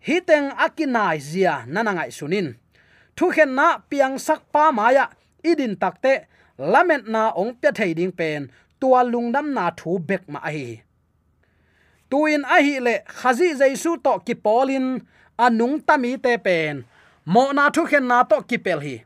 Hi 0.06 0.16
teng 0.28 0.46
akinai 0.64 1.18
zia 1.28 1.54
nanangai 1.72 2.10
sunin. 2.18 2.48
Thu 3.16 3.26
khen 3.34 3.50
na 3.58 3.68
piang 3.90 4.18
sak 4.26 4.40
pa 4.52 4.64
maya 4.78 5.04
idin 5.50 5.74
takte 5.82 6.12
lament 6.72 7.04
na 7.14 7.22
ong 7.40 7.52
pe 7.60 7.68
thei 7.78 7.92
ding 7.98 8.12
pen, 8.18 8.40
tua 8.80 9.00
lungdam 9.12 9.46
na 9.56 9.64
thu 9.78 9.98
bek 10.08 10.22
ma 10.28 10.40
hi 10.54 10.85
tuin 12.10 12.42
a 12.44 12.56
hi 12.66 12.78
le 12.86 12.94
khazi 13.18 13.48
jaisu 13.60 13.92
to 14.04 14.12
ki 14.26 14.34
polin 14.34 14.86
anung 15.38 15.76
tami 15.86 16.12
te 16.24 16.36
pen. 16.46 16.84
Mo 17.32 17.52
na 17.52 17.70
thu 17.74 17.82
khen 17.90 18.06
na 18.10 18.22
to 18.30 18.42
ki 18.48 18.58
pel 18.58 18.80
hi. 18.86 18.96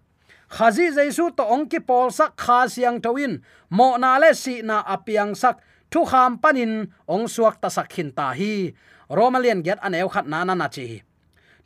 Khazi 0.57 0.87
jaisu 0.97 1.25
to 1.37 1.45
ong 1.55 1.67
ki 1.71 1.81
pol 1.89 2.11
sak 2.19 2.37
kha 2.37 2.59
siang 2.69 3.01
towin 3.05 3.43
mo 3.71 3.97
na 3.97 4.19
le 4.23 4.31
si 4.35 4.63
na 4.63 4.77
apiang 4.95 5.33
sak 5.43 5.57
thu 5.91 6.05
kham 6.11 6.39
panin 6.43 6.73
ong 7.09 7.27
suak 7.35 7.61
ta 7.63 7.69
sak 7.69 7.89
khin 7.93 8.11
ta 8.19 8.27
hi. 8.33 8.75
Romalian 9.19 9.63
get 9.67 9.79
aneu 9.87 10.09
khat 10.15 10.27
na 10.27 10.45
na 10.45 10.55
na 10.55 10.69
chi 10.69 11.03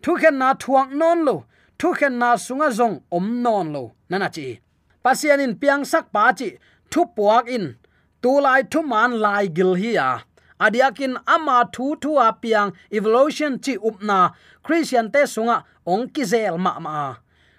thu 0.05 0.13
khen 0.21 0.39
na 0.39 0.49
thuang 0.63 0.91
non 1.01 1.25
lo. 1.27 1.37
Thu 1.79 1.89
khen 1.99 2.15
na 2.19 2.37
sunga 2.37 2.69
zong 2.79 2.97
om 3.17 3.43
non 3.43 3.73
lo. 3.75 3.83
Na 4.11 4.17
na 4.19 4.29
chi 4.37 4.61
pasian 5.05 5.41
in 5.45 5.55
piang 5.61 5.85
sak 5.93 6.05
pa 6.15 6.33
chi. 6.39 6.49
Thu 6.91 7.01
puak 7.17 7.45
in. 7.57 7.67
Tu 8.23 8.33
lai 8.45 8.63
thu 8.73 8.81
man 8.93 9.11
lai 9.25 9.45
gil 9.57 9.73
hi 9.81 9.91
ya 9.99 10.09
adiakin 10.65 11.15
ama 11.35 11.57
thu 11.75 11.87
thu 12.03 12.11
a 12.27 12.29
piang 12.43 12.71
evolution 12.97 13.53
chi 13.65 13.75
upna 13.89 14.19
christian 14.65 15.07
te 15.15 15.23
sunga 15.35 15.57
ong 15.93 16.09
ki 16.15 16.25
zel 16.25 16.57
ma 16.59 16.73
ma. 16.87 16.97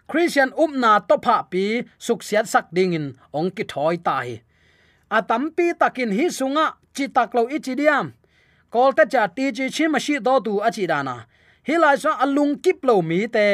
Christian 0.07 0.51
upna 0.63 0.91
to 1.07 1.15
pha 1.25 1.37
pi 1.51 1.63
suksiat 2.05 2.45
sak 2.53 2.65
ding 2.75 2.93
in 2.97 3.05
ong 3.37 3.49
ki 3.55 3.63
thoi 3.71 3.95
tai. 4.07 4.41
Atampi 5.17 5.65
takin 5.79 6.11
hi 6.17 6.25
sunga 6.37 6.65
chi 6.95 7.05
tak 7.15 7.33
lo 7.35 7.41
ichi 7.55 7.73
diam. 7.79 8.05
Kol 8.73 8.91
ta 8.97 9.03
cha 9.11 9.23
ti 9.35 9.45
chi 9.57 9.65
chi 9.75 9.85
ma 9.87 9.99
shi 10.05 10.15
do 10.25 10.33
tu 10.45 10.53
achi 10.67 10.85
dana 10.91 11.15
hilai 11.67 11.97
so 11.97 12.11
alung 12.23 12.53
kip 12.63 12.83
lo 12.87 13.01
mi 13.01 13.27
te. 13.27 13.47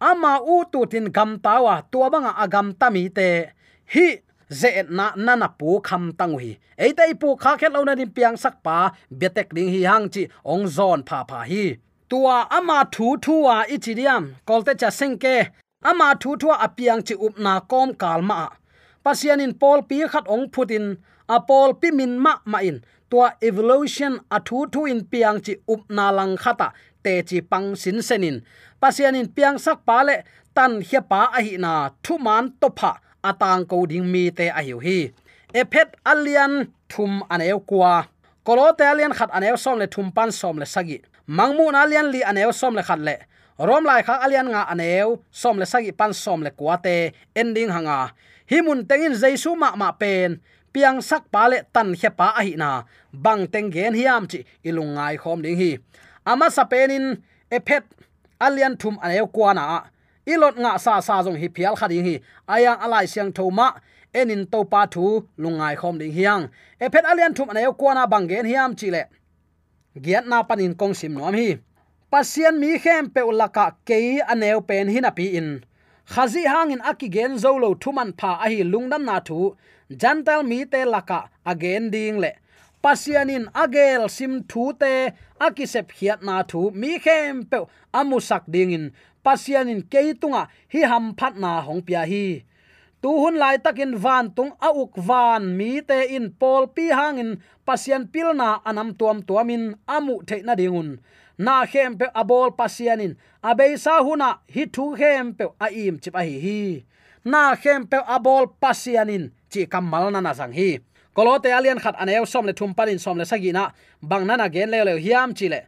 Ama 0.00 0.32
u 0.54 0.64
tu 0.72 0.80
tin 0.92 1.06
gam 1.16 1.30
tawa 1.44 1.74
tua 1.90 2.10
banga 2.12 2.32
agam 2.42 2.68
ta 2.80 2.90
mi 2.90 3.08
te. 3.08 3.28
Hi 3.92 4.06
ze 4.50 4.82
na 4.88 5.06
na 5.16 5.34
na 5.36 5.48
pu 5.58 5.80
kham 5.88 6.12
tang 6.18 6.38
hi 6.42 6.50
eite 6.84 7.04
pu 7.20 7.28
kha 7.42 7.56
khet 7.60 7.72
lo 7.72 7.84
na 7.84 7.94
dim 7.94 8.10
piang 8.16 8.36
sak 8.36 8.54
pa, 8.64 8.90
betek 9.18 9.48
ding 9.54 9.70
hi 9.74 9.80
hang 9.90 10.06
chi 10.14 10.22
ong 10.52 10.66
zon 10.76 11.00
pha 11.08 11.18
pha 11.28 11.40
hi. 11.50 11.64
Tua 12.10 12.36
ama 12.56 12.78
thu 12.94 13.06
thua 13.24 13.56
ichiriam 13.74 14.24
kolte 14.48 14.72
cha 14.80 14.90
sengke 14.98 15.36
ama 15.90 16.08
thu 16.20 16.30
thua 16.40 16.54
apiang 16.66 17.02
chi 17.06 17.14
upna 17.26 17.54
kom 17.70 17.88
kalma 18.02 18.48
pasian 19.04 19.40
in 19.44 19.54
pol 19.60 19.78
pi 19.88 19.96
khat 20.12 20.24
ong 20.34 20.46
phutin 20.52 20.86
a 21.34 21.36
pol 21.48 21.70
pi 21.80 21.88
min 21.98 22.12
ma 22.24 22.32
ma 22.52 22.58
in. 22.58 22.78
Tua 23.10 23.26
evolution 23.48 24.14
a 24.36 24.38
thu 24.46 24.58
thu 24.72 24.80
in 24.92 25.00
piang 25.10 25.38
chi 25.44 25.54
upna 25.72 26.06
lang 26.18 26.34
khata 26.42 26.68
te 27.04 27.12
chi 27.28 27.38
pang 27.50 27.68
sin 27.82 27.98
senin 28.08 28.36
pasian 28.80 29.16
in 29.20 29.28
piang 29.36 29.58
sak 29.64 29.78
pa 29.86 29.98
le, 30.08 30.16
tan 30.56 30.72
hia 30.88 31.00
pa 31.10 31.20
a 31.38 31.40
hi 31.46 31.54
na 31.64 31.72
thu 32.04 32.14
man 32.26 32.44
to 32.60 32.68
pha 32.78 32.92
atang 33.22 33.64
ko 33.70 33.86
ding 33.86 34.06
mi 34.12 34.30
te 34.30 34.50
a 34.50 34.60
hiu 34.62 34.78
hi. 34.82 35.12
Ephet 35.54 35.94
alian 36.04 36.66
thum 36.88 37.22
aneu 37.30 37.60
kwa 37.60 38.04
kolote 38.44 38.84
alian 38.92 39.14
khat 39.14 39.30
aneu 39.32 39.56
som 39.56 39.78
le 39.78 39.86
thum 39.86 40.12
pan 40.12 40.30
som 40.32 40.58
le 40.58 40.66
sagi. 40.66 40.98
Mangmu 41.26 41.70
na 41.72 41.82
alian 41.84 42.10
li 42.10 42.20
aneu 42.22 42.52
som 42.52 42.74
le 42.74 42.82
khat 42.82 42.98
le. 42.98 43.16
Rom 43.58 43.84
lai 43.84 44.02
kha 44.02 44.14
alian 44.24 44.48
nga 44.52 44.62
aneu 44.72 45.20
som 45.30 45.58
le 45.58 45.66
sagi 45.66 45.92
pan 45.92 46.12
som 46.12 46.42
le 46.42 46.50
kwate 46.50 47.12
ending 47.36 47.70
hanga. 47.70 48.10
Himun 48.50 48.86
tengin 48.88 49.14
jaisu 49.14 49.54
ma 49.56 49.76
ma 49.76 49.92
pen. 49.92 50.40
Piang 50.72 50.98
sak 51.04 51.24
pa 51.30 51.48
le 51.48 51.58
tan 51.74 51.94
khe 52.00 52.10
pa 52.10 52.28
a 52.38 52.42
hi 52.42 52.56
na. 52.56 52.70
Bang 53.12 53.46
teng 53.52 53.70
gen 53.74 53.94
hiam 53.94 54.26
chi 54.30 54.40
ilungai 54.64 55.16
khom 55.22 55.42
ding 55.44 55.56
hi. 55.56 55.70
Ama 56.24 56.46
sapenin 56.50 57.22
ephet 57.50 57.84
alian 58.40 58.74
thum 58.80 58.98
aneu 59.04 59.26
kwana 59.34 59.84
ilot 60.26 60.56
nga 60.56 60.78
sa 60.78 61.00
sa 61.00 61.22
jong 61.22 61.36
hi 61.36 61.48
phial 61.48 61.76
khading 61.76 62.04
hi. 62.04 62.16
Ayang 62.48 62.78
alai 62.84 63.06
siang 63.06 63.32
thoma 63.32 63.80
enin 64.14 64.46
to 64.50 64.64
pa 64.64 64.86
thu 64.86 65.26
lungai 65.38 65.76
khom 65.76 65.98
ding 65.98 66.12
hiang. 66.12 66.48
Ephet 66.80 67.04
alian 67.04 67.34
thum 67.34 67.48
aneu 67.48 67.72
kwana 67.74 68.06
bangen 68.06 68.46
hiam 68.46 68.76
chile 68.76 69.04
giat 69.98 70.26
na 70.26 70.42
panin 70.42 70.74
kong 70.74 70.94
sim 70.94 71.14
nom 71.14 71.34
hi. 71.34 71.58
Pasian 72.12 72.58
mi 72.60 72.78
khem 72.78 73.10
pe 73.10 73.20
ulaka 73.20 73.76
ke 73.84 74.20
anew 74.32 74.60
pen 74.60 74.88
hin 74.88 75.04
api 75.04 75.36
in. 75.36 75.64
Khazi 76.06 76.44
hangin 76.44 76.80
akigen 76.80 77.38
zolo 77.38 77.74
thuman 77.74 78.12
pha 78.18 78.38
a 78.44 78.48
hi 78.48 78.62
lungdam 78.62 79.04
na 79.04 79.20
thu. 79.20 79.56
Jantal 79.90 80.44
mi 80.46 80.64
te 80.64 80.84
laka 80.84 81.28
again 81.44 81.90
ding 81.90 82.18
le. 82.18 82.32
Pasianin 82.82 83.46
agel 83.54 84.08
sim 84.08 84.42
thu 84.50 84.72
te 84.80 85.12
akisep 85.40 85.88
hiat 85.96 86.20
na 86.22 86.42
thu 86.42 86.70
mi 86.70 86.98
khem 86.98 87.44
pe 87.50 87.58
amusak 87.94 88.44
ding 88.50 88.72
in 88.72 88.92
pasianin 89.24 89.82
keitunga 89.92 90.48
hi 90.72 90.80
ham 90.90 91.14
phat 91.18 91.34
na 91.42 91.60
hong 91.66 91.82
pia 91.86 92.02
hi. 92.06 92.44
Tu 93.02 93.10
hun 93.10 93.34
lai 93.42 93.58
takin 93.58 93.98
van 94.04 94.30
tung 94.36 94.52
a 94.62 94.70
uk 94.70 94.94
van 95.08 95.56
mi 95.58 95.82
te 95.88 95.98
in 96.16 96.30
pol 96.40 96.70
pi 96.74 96.84
hangin 96.98 97.42
pasian 97.66 98.06
pilna 98.12 98.62
anam 98.68 98.94
tuam 98.98 99.18
tuamin 99.26 99.74
amu 99.94 100.22
theina 100.28 100.54
dingun. 100.54 100.88
Na 101.38 101.66
khem 101.66 101.98
pe 101.98 102.06
abol 102.14 102.54
pasianin 102.58 103.16
abei 103.42 103.74
sa 103.84 103.98
huna 104.06 104.28
hi 104.54 104.62
thu 104.74 104.84
khem 105.00 105.34
pe 105.38 105.44
a 105.64 105.66
im 105.82 105.98
chip 106.02 106.14
a 106.14 106.22
hi 106.28 106.36
hi. 106.44 106.60
Na 107.24 107.56
khem 107.62 107.86
pe 107.90 107.98
abol 108.14 108.44
pasianin 108.62 109.24
chi 109.50 109.66
kamal 109.72 110.06
na 110.14 110.20
na 110.20 110.32
sang 110.38 110.54
hi. 110.58 110.70
Kolote 111.16 111.50
alian 111.58 111.82
khat 111.82 111.96
aneu 112.02 112.24
som 112.32 112.46
le 112.46 112.52
thum 112.52 112.72
panin 112.74 112.98
som 112.98 113.18
le 113.18 113.24
sagina. 113.24 113.72
Bang 114.00 114.24
na 114.26 114.36
na 114.36 114.46
gen 114.48 114.70
le 114.70 114.78
le 114.84 114.94
hiam 115.04 115.34
chi 115.34 115.48
le 115.48 115.60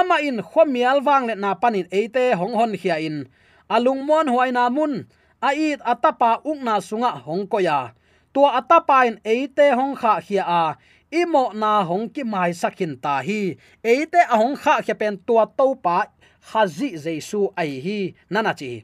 ama 0.00 0.16
in 0.28 0.40
khomial 0.40 1.04
wang 1.06 1.28
le 1.28 1.34
na 1.36 1.52
panin 1.54 1.86
eite 1.92 2.24
hong 2.40 2.54
hon 2.58 2.72
khia 2.80 2.96
in. 3.08 3.28
Alung 3.68 4.02
mon 4.08 4.26
huai 4.32 4.50
na 4.56 4.68
mun, 4.76 5.04
a 5.42 5.50
it 5.52 5.80
atapa 5.92 6.40
ukna 6.50 6.80
sunga 6.88 7.12
hong 7.26 7.44
ko 7.52 7.58
ya 7.60 7.92
tua 8.32 8.56
atapa 8.60 9.04
in 9.06 9.20
eite 9.24 9.76
hong 9.76 9.94
kha 9.96 10.20
khia 10.24 10.44
a. 10.44 10.64
Imo 11.12 11.52
na 11.52 11.84
hong 11.84 12.08
ki 12.08 12.24
mai 12.24 12.56
sakin 12.56 12.96
ta 12.96 13.20
hi. 13.20 13.60
Eite 13.84 14.20
a 14.32 14.36
hong 14.40 14.56
kha 14.56 14.80
khia 14.80 14.96
pen 14.96 15.20
tua 15.26 15.44
to 15.58 15.76
pa 15.76 16.08
khazi 16.40 16.96
jesu 16.96 17.52
ai 17.56 17.78
hi 17.84 17.98
nana 18.32 18.52
chi 18.56 18.82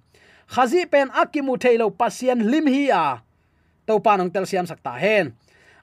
khazi 0.52 0.84
pen 0.92 1.08
akimu 1.10 1.56
thailo 1.62 1.88
pasien 1.90 2.40
lim 2.50 2.66
hi 2.68 2.84
a. 2.92 3.06
To 3.86 4.00
pa 4.04 4.16
nong 4.16 4.30
tel 4.30 4.44
siam 4.44 4.68
sakta 4.68 4.92
hen. 5.00 5.32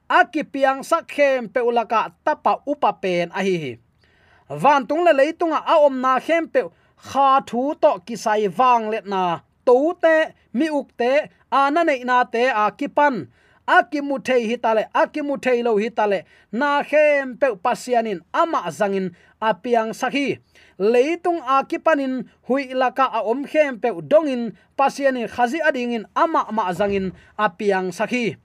Aki 0.05 0.41
piang 0.53 0.85
sakhem 0.85 1.49
pe 1.49 1.59
ulaka 1.65 2.13
tapa 2.25 2.61
upa 2.69 2.93
pen 3.01 3.33
a 3.33 3.41
hi 3.41 3.55
hi 3.63 3.71
van 4.49 4.87
tung 4.87 5.03
le 5.05 5.13
leitunga 5.13 5.59
a 5.65 5.75
om 5.85 6.01
na 6.01 6.19
khem 6.19 6.47
pe 6.47 6.61
kha 7.07 7.41
thu 7.47 7.73
to 7.81 7.91
kisai 8.05 8.47
wang 8.57 8.89
let 8.89 9.05
na. 9.05 9.39
To 9.65 9.93
te, 10.01 10.15
mi 10.53 10.69
uk 10.69 10.89
te 10.97 11.11
ana 11.51 11.83
nei 11.83 12.03
na 12.03 12.23
te, 12.23 12.43
a 12.49 12.71
kipan 12.71 13.27
akimu 13.67 14.15
thei 14.27 14.45
hitale 14.49 14.83
akimu 14.93 15.41
thei 15.43 15.63
lo 15.63 15.75
hitale 15.77 16.19
na 16.51 16.83
khem 16.83 17.37
pe 17.39 17.47
pasianin 17.63 18.19
ama 18.33 18.59
zangin 18.69 19.07
apiang 19.41 19.89
sakhi 19.99 20.37
leitung 20.77 21.41
akipanin 21.41 22.29
hui 22.47 22.73
laka 22.81 23.05
a 23.17 23.19
om 23.23 23.45
khem 23.45 23.79
pe 23.79 23.89
dongin. 24.11 24.53
Pasiani 24.75 25.23
khazi 25.31 25.63
adingin 25.63 26.03
ama 26.15 26.51
ma 26.51 26.67
zangin 26.75 27.15
apiang 27.39 27.95
sakhi 27.95 28.35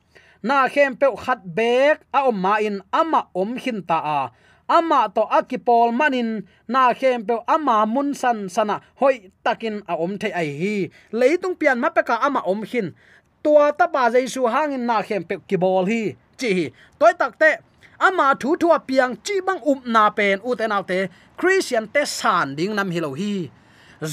na 0.43 0.69
khem 0.69 0.95
pe 0.95 1.07
khat 1.17 1.43
bek, 1.43 2.07
a 2.15 2.23
om 2.29 2.39
ma 2.41 2.55
in 2.63 2.79
ama 2.93 3.27
om 3.35 3.57
hin 3.57 3.83
ta 3.83 3.99
a 3.99 4.31
ama 4.71 5.11
to 5.15 5.23
akipol 5.39 5.91
manin 5.91 6.47
na 6.71 6.95
khem 6.95 7.27
pe 7.27 7.35
ama 7.55 7.77
mun 7.87 8.15
san 8.15 8.49
sana 8.55 8.77
hoi 9.01 9.17
takin 9.45 9.83
a 9.91 9.95
om 9.99 10.15
the 10.21 10.29
ai 10.41 10.51
hi. 10.61 10.77
Leitung 11.13 11.59
pian 11.59 11.79
ma 11.83 11.89
pe 11.91 12.03
ka 12.09 12.17
ama 12.23 12.41
om 12.47 12.63
hin. 12.63 12.95
Tua 13.43 13.73
ta 13.79 13.87
ba 13.95 14.03
jaisu 14.15 14.47
hangin 14.55 14.87
na 14.87 15.03
khem 15.03 15.23
pe 15.29 15.35
ki 15.49 15.57
hi. 15.91 16.03
Chi 16.39 16.49
hi. 16.57 16.67
Toy 16.99 17.13
takte 17.21 17.51
ama 17.99 18.27
thu 18.41 18.57
thua 18.61 18.79
piang 18.79 19.13
chi 19.27 19.41
bang 19.47 19.61
um 19.71 19.81
na 19.85 20.11
pen 20.11 20.39
u 20.49 20.55
te 20.55 20.65
naw 20.67 20.83
te 20.91 21.09
christian 21.37 21.87
te 21.95 22.03
san 22.05 22.55
ding 22.57 22.75
nam 22.75 22.91
hilo 22.91 23.11
hi. 23.21 23.51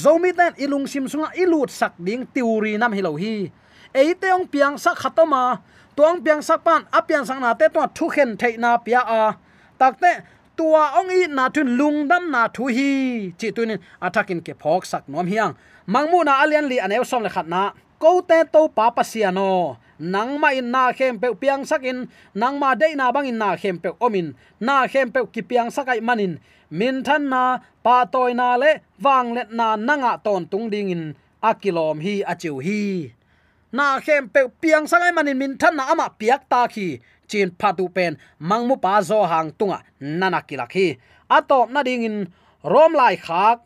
Zomi 0.02 0.30
ten 0.38 0.52
ilung 0.64 0.86
sim 0.90 1.06
sunga 1.08 1.30
ilut 1.42 1.70
sak 1.70 1.92
ding 2.06 2.26
tiuri 2.34 2.72
nam 2.78 2.92
hilo 2.92 3.16
hi. 3.16 3.50
Eite 3.94 4.28
ong 4.36 4.46
piang 4.52 4.76
sak 4.76 4.96
khatoma. 4.98 5.44
Tuang 5.96 6.22
piang 6.24 6.42
sak 6.42 6.60
pan 6.66 6.82
apiang 6.98 7.24
sang 7.26 7.40
na 7.40 7.54
te 7.54 7.66
to 7.74 7.82
thu 7.96 8.06
khen 8.14 8.36
thei 8.40 8.54
na 8.62 8.76
pia 8.76 9.00
a. 9.00 9.22
Takte 9.80 10.12
tua 10.58 10.84
ong 10.98 11.10
i 11.14 11.20
na 11.30 11.44
thun 11.54 11.68
lungdam 11.78 12.24
na 12.34 12.42
thu 12.54 12.64
hi. 12.76 12.92
Chi 13.38 13.48
tunin 13.56 13.78
athakin 14.06 14.40
ke 14.46 14.52
phok 14.62 14.82
sak 14.90 15.02
nom 15.12 15.26
hiang. 15.32 15.52
Mangmu 15.92 16.18
na 16.26 16.42
alian 16.42 16.66
li 16.70 16.76
anew 16.84 17.04
som 17.10 17.22
le 17.22 17.30
khat 17.34 17.46
na. 17.54 17.62
Ko 18.02 18.10
te 18.28 18.38
to 18.52 18.62
pa 18.76 18.86
pasiano 18.96 19.78
nang 19.98 20.38
ma 20.38 20.54
in 20.54 20.70
na 20.70 20.94
khem 20.94 21.18
pe 21.18 21.34
piang 21.34 21.66
sakin 21.66 22.06
nang 22.34 22.56
ma 22.62 22.74
dei 22.74 22.94
na 22.94 23.10
bang 23.10 23.26
in 23.26 23.38
na 23.38 23.56
khem 23.58 23.78
pe 23.82 23.90
omin. 23.98 24.34
Na 24.60 24.86
khem 24.86 25.10
pe 25.10 25.20
ki 25.34 25.42
piang 25.42 25.70
sakai 25.70 26.00
manin. 26.00 26.38
Min 26.70 27.02
than 27.02 27.28
na, 27.32 27.58
pa 27.82 28.04
toy 28.04 28.36
na 28.36 28.56
le, 28.56 28.84
wang 29.00 29.32
let 29.34 29.50
na 29.50 29.76
nanga 29.76 30.20
ton 30.22 30.46
tung 30.46 30.70
ding 30.70 30.90
in. 30.90 31.16
Akilom 31.42 31.98
hi 32.04 32.22
achiu 32.22 32.62
hi. 32.62 33.12
Na 33.72 33.98
khem 34.00 34.28
pe 34.28 34.40
piang 34.62 34.86
sakai 34.86 35.12
manin. 35.12 35.38
Min 35.38 35.56
than 35.58 35.76
na 35.76 35.90
ama 35.90 36.06
piak 36.20 36.46
ta 36.48 36.68
khi 36.68 37.00
chin 37.28 37.50
phatu 37.50 37.92
pen 37.92 38.18
mangmu 38.40 38.80
pa 38.80 39.02
zo 39.02 39.22
hang 39.22 39.52
tunga, 39.58 39.82
nana 40.00 40.40
kilakhi 40.42 40.98
atop 41.30 41.70
na 41.70 41.82
ding 41.82 42.02
in, 42.02 42.28
rom 42.64 42.92
lai 42.92 43.16
khak, 43.16 43.60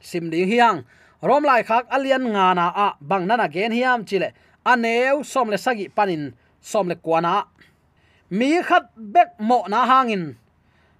sim 0.00 0.30
ding 0.30 0.48
hiang. 0.48 0.84
Rom 1.22 1.44
lai 1.44 1.62
khak, 1.62 1.88
alian 1.90 2.22
nga 2.32 2.54
na 2.54 2.66
a, 2.68 2.88
bang 3.00 3.26
nana 3.26 3.48
gen 3.48 3.72
hiam 3.72 4.04
chile. 4.04 4.32
Aneu, 4.64 5.24
som 5.24 5.48
le 5.48 5.56
sagi 5.56 5.88
panin, 5.88 6.34
som 6.60 6.88
le 6.88 6.94
kwana 6.94 7.46
mi 8.30 8.58
khat 8.62 8.90
bek 8.96 9.38
mo 9.38 9.62
na 9.68 9.86
hangin 9.86 10.34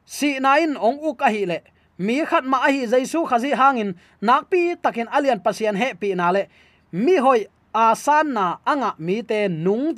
si 0.06 0.38
nain 0.38 0.76
ong 0.78 1.02
u 1.02 1.14
ka 1.14 1.26
hi 1.26 1.42
le. 1.46 1.58
Mi 1.98 2.22
khat 2.24 2.44
ma 2.44 2.68
hi 2.68 2.86
jaisu 2.86 3.26
khazi 3.26 3.50
hangin 3.56 3.96
nakpi 4.22 4.76
takin 4.82 5.08
alian 5.10 5.42
pasian 5.42 5.76
he 5.76 5.94
pi 5.94 6.14
na 6.14 6.30
le. 6.30 6.46
Mi 6.92 7.16
hoi 7.16 7.46
asan 7.74 8.32
na 8.32 8.58
anga 8.66 8.94
mi 8.98 9.22
te 9.22 9.48
nung 9.48 9.96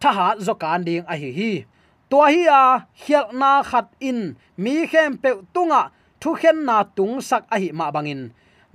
tain 0.00 0.14
thaha 0.14 0.28
zokan 0.46 0.84
ding 0.84 1.04
a 1.06 1.14
hi 1.16 1.30
hi. 1.38 1.64
To 2.10 2.16
hi 2.22 2.46
a 2.46 2.86
hial 3.02 3.32
na 3.32 3.62
khat 3.62 3.86
in. 4.00 4.36
Mi 4.56 4.86
khem 4.86 5.18
pe 5.22 5.30
tunga, 5.54 5.90
thu 6.20 6.34
khen 6.34 6.64
na 6.64 6.82
tung 6.96 7.20
sak 7.20 7.42
a 7.50 7.56
hi 7.58 7.68
ma 7.72 7.90
bangin. 7.90 8.30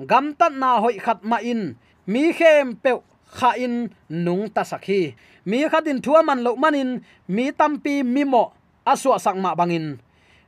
Gam 0.10 0.34
tat 0.40 0.52
na 0.52 0.80
hoi 0.80 0.98
khat 1.06 1.24
ma 1.24 1.38
in. 1.38 1.76
Mi 2.08 2.34
khem 2.34 2.76
pe 2.84 2.92
kha 3.38 3.52
in, 3.66 3.90
nung 4.10 4.50
ta 4.56 4.62
sakhi 4.64 5.16
mi 5.46 5.68
khatin 5.72 6.02
thua 6.02 6.24
man 6.24 6.40
lo 6.44 6.56
manin 6.56 7.02
mi 7.28 7.52
tampi 7.52 8.04
mi 8.04 8.24
mo 8.24 8.44
aswa 8.86 9.20
sak 9.20 9.36
ma 9.36 9.56
bangin. 9.56 10.00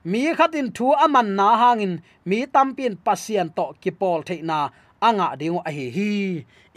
Mi 0.05 0.33
khatin 0.37 0.71
thu 0.75 0.93
aman 0.93 1.35
na 1.35 1.47
hangin. 1.57 2.01
Mi 2.25 2.45
tampin 2.47 2.95
pasien 3.05 3.49
to 3.57 3.73
kipol 3.81 4.23
theina 4.27 4.71
anga 5.07 5.27
dingo 5.39 5.61
a 5.65 5.71
hi 5.71 5.85
hi. 5.95 6.11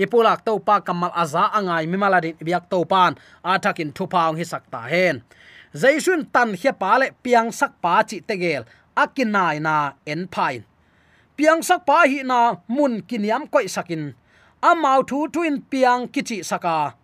Ipulak 0.03 0.45
to 0.47 0.59
pa 0.67 0.81
kamal 0.87 1.13
aza 1.23 1.45
angai 1.59 1.85
mi 1.91 1.97
maladin 1.97 2.37
biak 2.47 2.65
to 2.71 2.85
pan. 2.85 3.13
Athakin 3.45 3.91
thupaung 3.97 4.37
hi 4.39 4.45
sakta 4.45 4.81
hen. 4.93 5.23
Jaisun 5.81 6.21
tan 6.33 6.55
hia 6.61 6.73
pa 6.73 6.99
le 7.01 7.07
piang 7.23 7.49
sak 7.53 7.73
pa 7.83 8.03
chi 8.09 8.21
tegel. 8.29 8.63
Akinai 8.97 9.57
na 9.67 9.75
en 10.07 10.29
phain. 10.35 10.61
Piang 11.37 11.61
sak 11.63 11.87
pa 11.89 11.99
hi 12.11 12.23
na 12.31 12.39
mun 12.69 13.03
kiniam 13.09 13.45
koi 13.53 13.67
sakin. 13.67 14.15
Amau 14.63 15.01
thu 15.09 15.19
thu 15.33 15.41
in 15.43 15.63
piang 15.71 16.09
kichi 16.13 16.39
saka. 16.51 16.95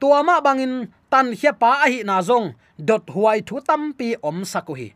Tuama 0.00 0.40
bangin 0.44 0.74
tan 1.10 1.26
khia 1.38 1.52
pa 1.52 1.70
a 1.84 1.86
hi 1.92 2.02
na 2.08 2.16
zong. 2.28 2.54
Dot 2.88 3.04
huai 3.14 3.38
thu 3.48 3.60
tam 3.68 3.92
pi 3.98 4.16
om 4.22 4.44
sakuhi 4.52 4.88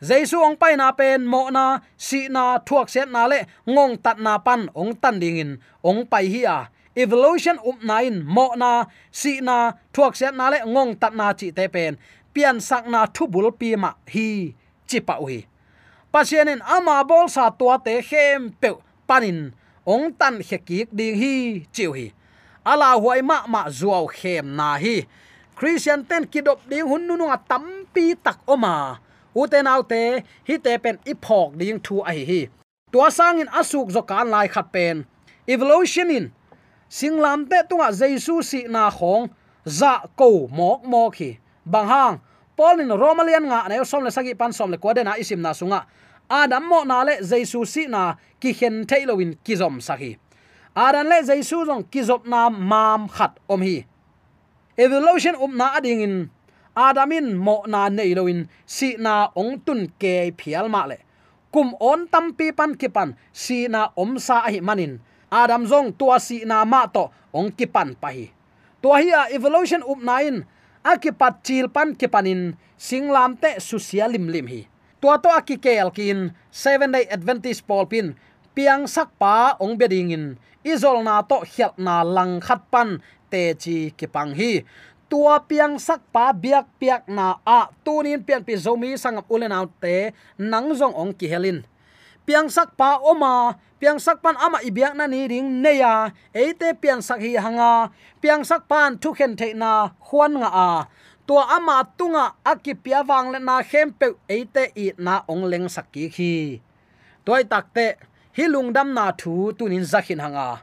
jaisu 0.00 0.40
ong 0.42 0.56
pai 0.56 0.74
na 0.80 0.90
pen, 0.96 1.26
mo 1.26 1.50
na, 1.50 1.84
si 1.98 2.26
na, 2.32 2.58
thuak 2.58 2.88
set 2.88 3.08
na 3.10 3.26
le, 3.30 3.46
ngong 3.68 4.00
tat 4.02 4.18
na 4.18 4.38
pan, 4.38 4.70
ong 4.74 4.94
tan 4.98 5.20
ding 5.22 5.38
in, 5.38 5.52
ong 5.82 6.06
pai 6.06 6.26
hi 6.30 6.42
a. 6.48 6.58
Evolution 6.94 7.58
up 7.58 7.82
nine, 7.82 8.22
mo 8.22 8.54
na, 8.54 8.86
si 9.10 9.42
na, 9.42 9.76
thuak 9.94 10.14
set 10.16 10.34
na 10.34 10.50
le, 10.50 10.62
ngong 10.66 10.98
tat 10.98 11.14
na 11.14 11.34
chi 11.34 11.50
te 11.50 11.66
pen. 11.68 11.98
Pian 12.34 12.58
sak 12.58 12.90
na 12.90 13.06
thu 13.06 13.26
bul 13.30 13.50
pi 13.54 13.74
ma, 13.78 13.94
hi, 14.10 14.54
chi 14.86 14.98
pa 14.98 15.18
ui. 15.22 15.46
Pasienin 16.14 16.62
ama 16.62 17.02
bol 17.02 17.26
sa 17.26 17.50
tua 17.50 17.74
te 17.82 17.98
khem 17.98 18.54
pe 18.54 18.70
panin 19.02 19.50
ong 19.82 20.14
tan 20.14 20.38
hekik 20.38 20.86
ding 20.94 21.18
hi 21.18 21.66
chiu 21.74 21.90
hi 21.90 22.14
ala 22.62 22.94
huai 22.94 23.18
ma 23.18 23.42
ma 23.50 23.66
zuaw 23.66 24.06
khem 24.06 24.54
na 24.54 24.78
hi. 24.78 25.10
Christian 25.58 26.06
ten 26.06 26.22
kidop 26.30 26.62
ding 26.70 26.86
hun 26.86 27.02
nu 27.06 27.18
nu 27.18 27.26
tam 27.50 27.82
pi 27.90 28.14
tak 28.14 28.38
oma 28.46 29.02
uten 29.34 29.66
autte 29.66 30.02
hi 30.48 30.58
te 30.64 30.78
pen 30.78 30.98
iphok 31.12 31.50
ding 31.58 31.80
thu 31.84 32.02
ai 32.10 32.22
hi 32.30 32.42
tua 32.94 33.10
sang 33.10 33.42
in 33.42 33.50
asuk 33.50 33.90
zo 33.90 34.06
kan 34.06 34.30
lai 34.30 34.46
khat 34.46 34.70
pen. 34.70 35.02
Evolution 35.50 36.14
in. 36.14 36.30
Singlam 36.86 37.50
te 37.50 37.58
tunga 37.66 37.90
jesu 37.90 38.38
si 38.38 38.70
na 38.70 38.86
khong. 38.86 39.26
Za 39.66 40.06
ko 40.14 40.46
mok 40.46 40.86
mok 40.86 41.18
hi. 41.18 41.30
Bang 41.66 41.90
hang. 41.90 42.22
Polin 42.54 42.94
romalian 42.94 43.50
nga 43.50 43.66
ne, 43.66 43.82
som 43.82 44.06
le 44.06 44.14
sagi 44.14 44.38
pan 44.38 44.54
som 44.54 44.70
le 44.70 44.78
ko 44.78 44.94
na 44.94 45.18
isim 45.18 45.42
na 45.42 45.50
sunga. 45.50 45.90
Adam 46.30 46.62
mo 46.62 46.84
na 46.86 47.02
le 47.02 47.18
jesu 47.18 47.66
si 47.66 47.90
na 47.90 48.14
ki 48.38 48.54
hen 48.54 48.86
thailowin 48.86 49.34
kizom 49.42 49.82
sahi 49.82 50.14
sakhi 50.14 50.18
aran 50.76 51.10
le 51.10 51.18
jesu 51.26 51.66
zong 51.66 51.82
kizop 51.90 52.22
na 52.30 52.48
mam 52.48 53.08
khat 53.08 53.34
om 53.50 53.60
hi. 53.60 53.86
Evolution 54.78 55.34
um 55.34 55.56
na 55.56 55.74
ading 55.74 56.00
in 56.00 56.30
adamin 56.74 57.38
mo 57.38 57.62
na 57.70 57.88
nei 57.88 58.14
loin 58.14 58.50
si 58.66 58.98
na 58.98 59.30
ong 59.38 59.62
tun 59.62 59.88
ke 59.98 60.34
phial 60.34 60.68
ma 60.68 60.86
le. 60.90 60.98
Kum 61.54 61.78
on 61.78 62.10
tam 62.10 62.34
pi 62.34 62.50
pan 62.50 62.74
ki 62.74 62.90
pan, 62.90 63.14
si 63.30 63.70
na 63.70 63.94
om 63.94 64.18
sa 64.18 64.42
hi 64.50 64.58
manin. 64.58 64.98
Adam 65.30 65.66
zong 65.66 65.94
tua 65.94 66.18
si 66.18 66.42
na 66.42 66.66
ma 66.66 66.86
to, 66.90 67.10
ong 67.30 67.54
ki 67.54 67.66
pan 67.70 67.94
pa 67.94 68.10
hi. 68.10 68.26
Tua 68.82 68.98
hi 68.98 69.14
a 69.14 69.22
evolution 69.30 69.86
up 69.86 70.02
nine 70.02 70.42
akipat 70.82 71.46
chil 71.46 71.70
pan 71.70 71.94
ki 71.94 72.10
panin 72.10 72.58
singlam 72.74 73.38
te 73.38 73.62
susia 73.62 74.10
lim 74.10 74.26
lim 74.28 74.50
hi. 74.50 74.66
Tua 74.98 75.22
to 75.22 75.30
akikel 75.30 75.94
kin 75.94 76.34
seven 76.50 76.90
day 76.90 77.06
adventist 77.06 77.62
paul 77.70 77.86
pin, 77.86 78.18
piang 78.54 78.90
sak 78.90 79.14
pa 79.14 79.54
ong 79.62 79.78
beding 79.78 80.10
in. 80.10 80.26
Izol 80.64 81.04
na 81.04 81.22
to 81.22 81.44
hial 81.44 81.76
na 81.78 82.02
lang 82.02 82.40
khat 82.40 82.66
pan, 82.72 82.98
te 83.30 83.54
chi 83.54 83.94
ki 83.94 84.06
pang 84.10 84.34
hi 84.34 84.66
tua 85.08 85.40
piang 85.44 85.76
sak 85.78 86.00
pa 86.10 86.32
biak 86.32 86.66
piak 86.80 87.08
na, 87.08 87.40
a, 87.44 87.70
tunin 87.84 88.20
pian 88.24 88.42
pi 88.42 88.56
zomi 88.56 88.96
sang 88.98 89.20
ulen 89.28 89.52
out 89.52 89.72
te, 89.80 90.12
nang 90.36 90.72
zong 90.72 90.94
ong 90.94 91.12
ki 91.14 91.26
helin. 91.30 91.62
Piang 92.24 92.48
sak 92.48 92.72
pa 92.80 92.96
oma, 93.04 93.60
piang 93.76 94.00
sak 94.00 94.24
pan 94.24 94.32
ama 94.40 94.64
ibiak 94.64 94.96
na 94.96 95.04
ni 95.04 95.28
ring 95.28 95.60
neya 95.60 96.08
eite 96.32 96.72
piang 96.72 97.04
sak 97.04 97.20
hi 97.20 97.36
hanga, 97.36 97.92
piang 98.24 98.40
sak 98.40 98.64
pan 98.64 98.96
thu 98.96 99.12
khen 99.12 99.36
the 99.36 99.52
na 99.52 99.92
huan 100.08 100.40
nga 100.40 100.48
a. 100.48 100.72
Tua 101.28 101.56
ama 101.56 101.84
tunga 101.96 102.36
akipia 102.44 103.04
wang 103.04 103.32
le 103.32 103.38
na 103.40 103.60
khem 103.60 103.92
pe 103.92 104.16
eite 104.28 104.72
i 104.76 104.92
na 104.96 105.24
ong 105.28 105.44
leng 105.48 105.68
sakki 105.68 106.08
khi 106.12 106.60
toy 107.24 107.44
takte 107.48 107.96
hilung 108.36 108.72
dam 108.76 108.92
na 108.92 109.12
thu 109.12 109.52
tunin 109.56 109.84
zakhin 109.84 110.20
hanga. 110.20 110.60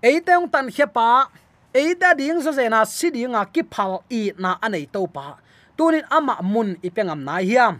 Eite 0.00 0.32
ong 0.36 0.48
tan 0.48 0.68
pa 0.92 1.28
eida 1.76 2.16
ding 2.16 2.40
zo 2.40 2.50
zena 2.58 2.80
sidinga 2.88 3.44
ki 3.52 3.62
phal 3.72 4.00
i 4.08 4.32
na 4.40 4.56
anei 4.64 4.88
to 4.88 5.04
pa. 5.06 5.36
Tunin 5.76 6.08
ama 6.08 6.40
mun 6.40 6.80
ipengam 6.80 7.20
na 7.20 7.36
hiam. 7.44 7.74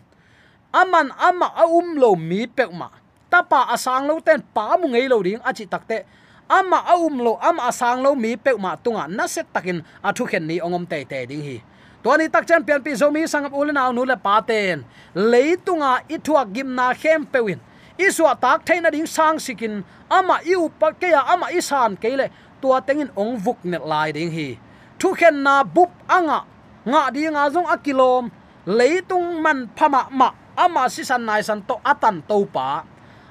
Aman 0.80 1.08
ama 1.16 1.48
a 1.56 1.64
um 1.64 1.96
lo 1.96 2.12
mi 2.14 2.44
pekma 2.46 2.92
tapa 3.32 3.72
asang 3.74 4.04
lo 4.08 4.20
ten 4.20 4.44
pa 4.54 4.76
mu 4.76 4.92
ngei 4.92 5.08
lo 5.08 5.22
ding 5.24 5.40
achi 5.40 5.64
takte 5.64 6.04
ama 6.48 6.78
a 6.84 6.94
um 7.00 7.16
lo 7.24 7.32
ama 7.40 7.62
asang 7.72 8.04
lo 8.04 8.12
mi 8.14 8.36
pekma 8.36 8.76
tunga 8.84 9.08
na 9.08 9.24
set 9.26 9.48
takin 9.54 9.80
athu 10.04 10.28
khen 10.28 10.44
ni 10.46 10.60
ongom 10.60 10.84
te 10.84 11.00
te 11.08 11.24
ding 11.30 11.40
hi. 11.40 11.56
Tuani 12.04 12.28
tak 12.28 12.44
chan 12.46 12.62
pian 12.66 12.84
pi 12.84 12.92
zo 13.00 13.08
mi 13.10 13.24
sangap 13.24 13.52
ulen 13.56 13.80
aw 13.80 13.90
nu 13.96 14.04
le 14.04 14.16
pa 14.20 14.44
ten. 14.44 14.84
Leitunga 15.16 16.04
ithua 16.14 16.44
gimna 16.54 16.92
khem 17.00 17.24
pewin 17.32 17.60
iswa 17.96 18.36
tak 18.36 18.60
thaina 18.66 18.92
ding 18.92 19.08
sang 19.08 19.40
sikin. 19.40 19.80
Ama 20.12 20.44
iu 20.44 20.68
pa 20.68 20.92
ke 20.92 21.08
ya 21.10 21.24
ama 21.32 21.48
isan 21.50 21.96
keile 21.96 22.30
tua 22.60 22.80
tengin 22.80 23.12
ong 23.16 23.36
vuk 23.36 23.60
net 23.64 23.84
lai 23.84 24.12
ding 24.12 24.32
hi. 24.32 24.58
Thu 24.96 25.12
khen 25.12 25.44
na 25.44 25.60
bup 25.64 25.92
anga, 26.08 26.48
nga 26.88 27.02
di 27.12 27.28
nga 27.28 27.52
zong 27.52 27.68
akilom, 27.68 28.32
leitung 28.64 29.42
man 29.44 29.68
phama 29.76 30.08
ma, 30.10 30.32
ama 30.56 30.88
si 30.88 31.04
san 31.04 31.22
nai 31.28 31.44
san 31.44 31.60
to 31.60 31.76
atan 31.84 32.24
to 32.24 32.48
pa. 32.48 32.84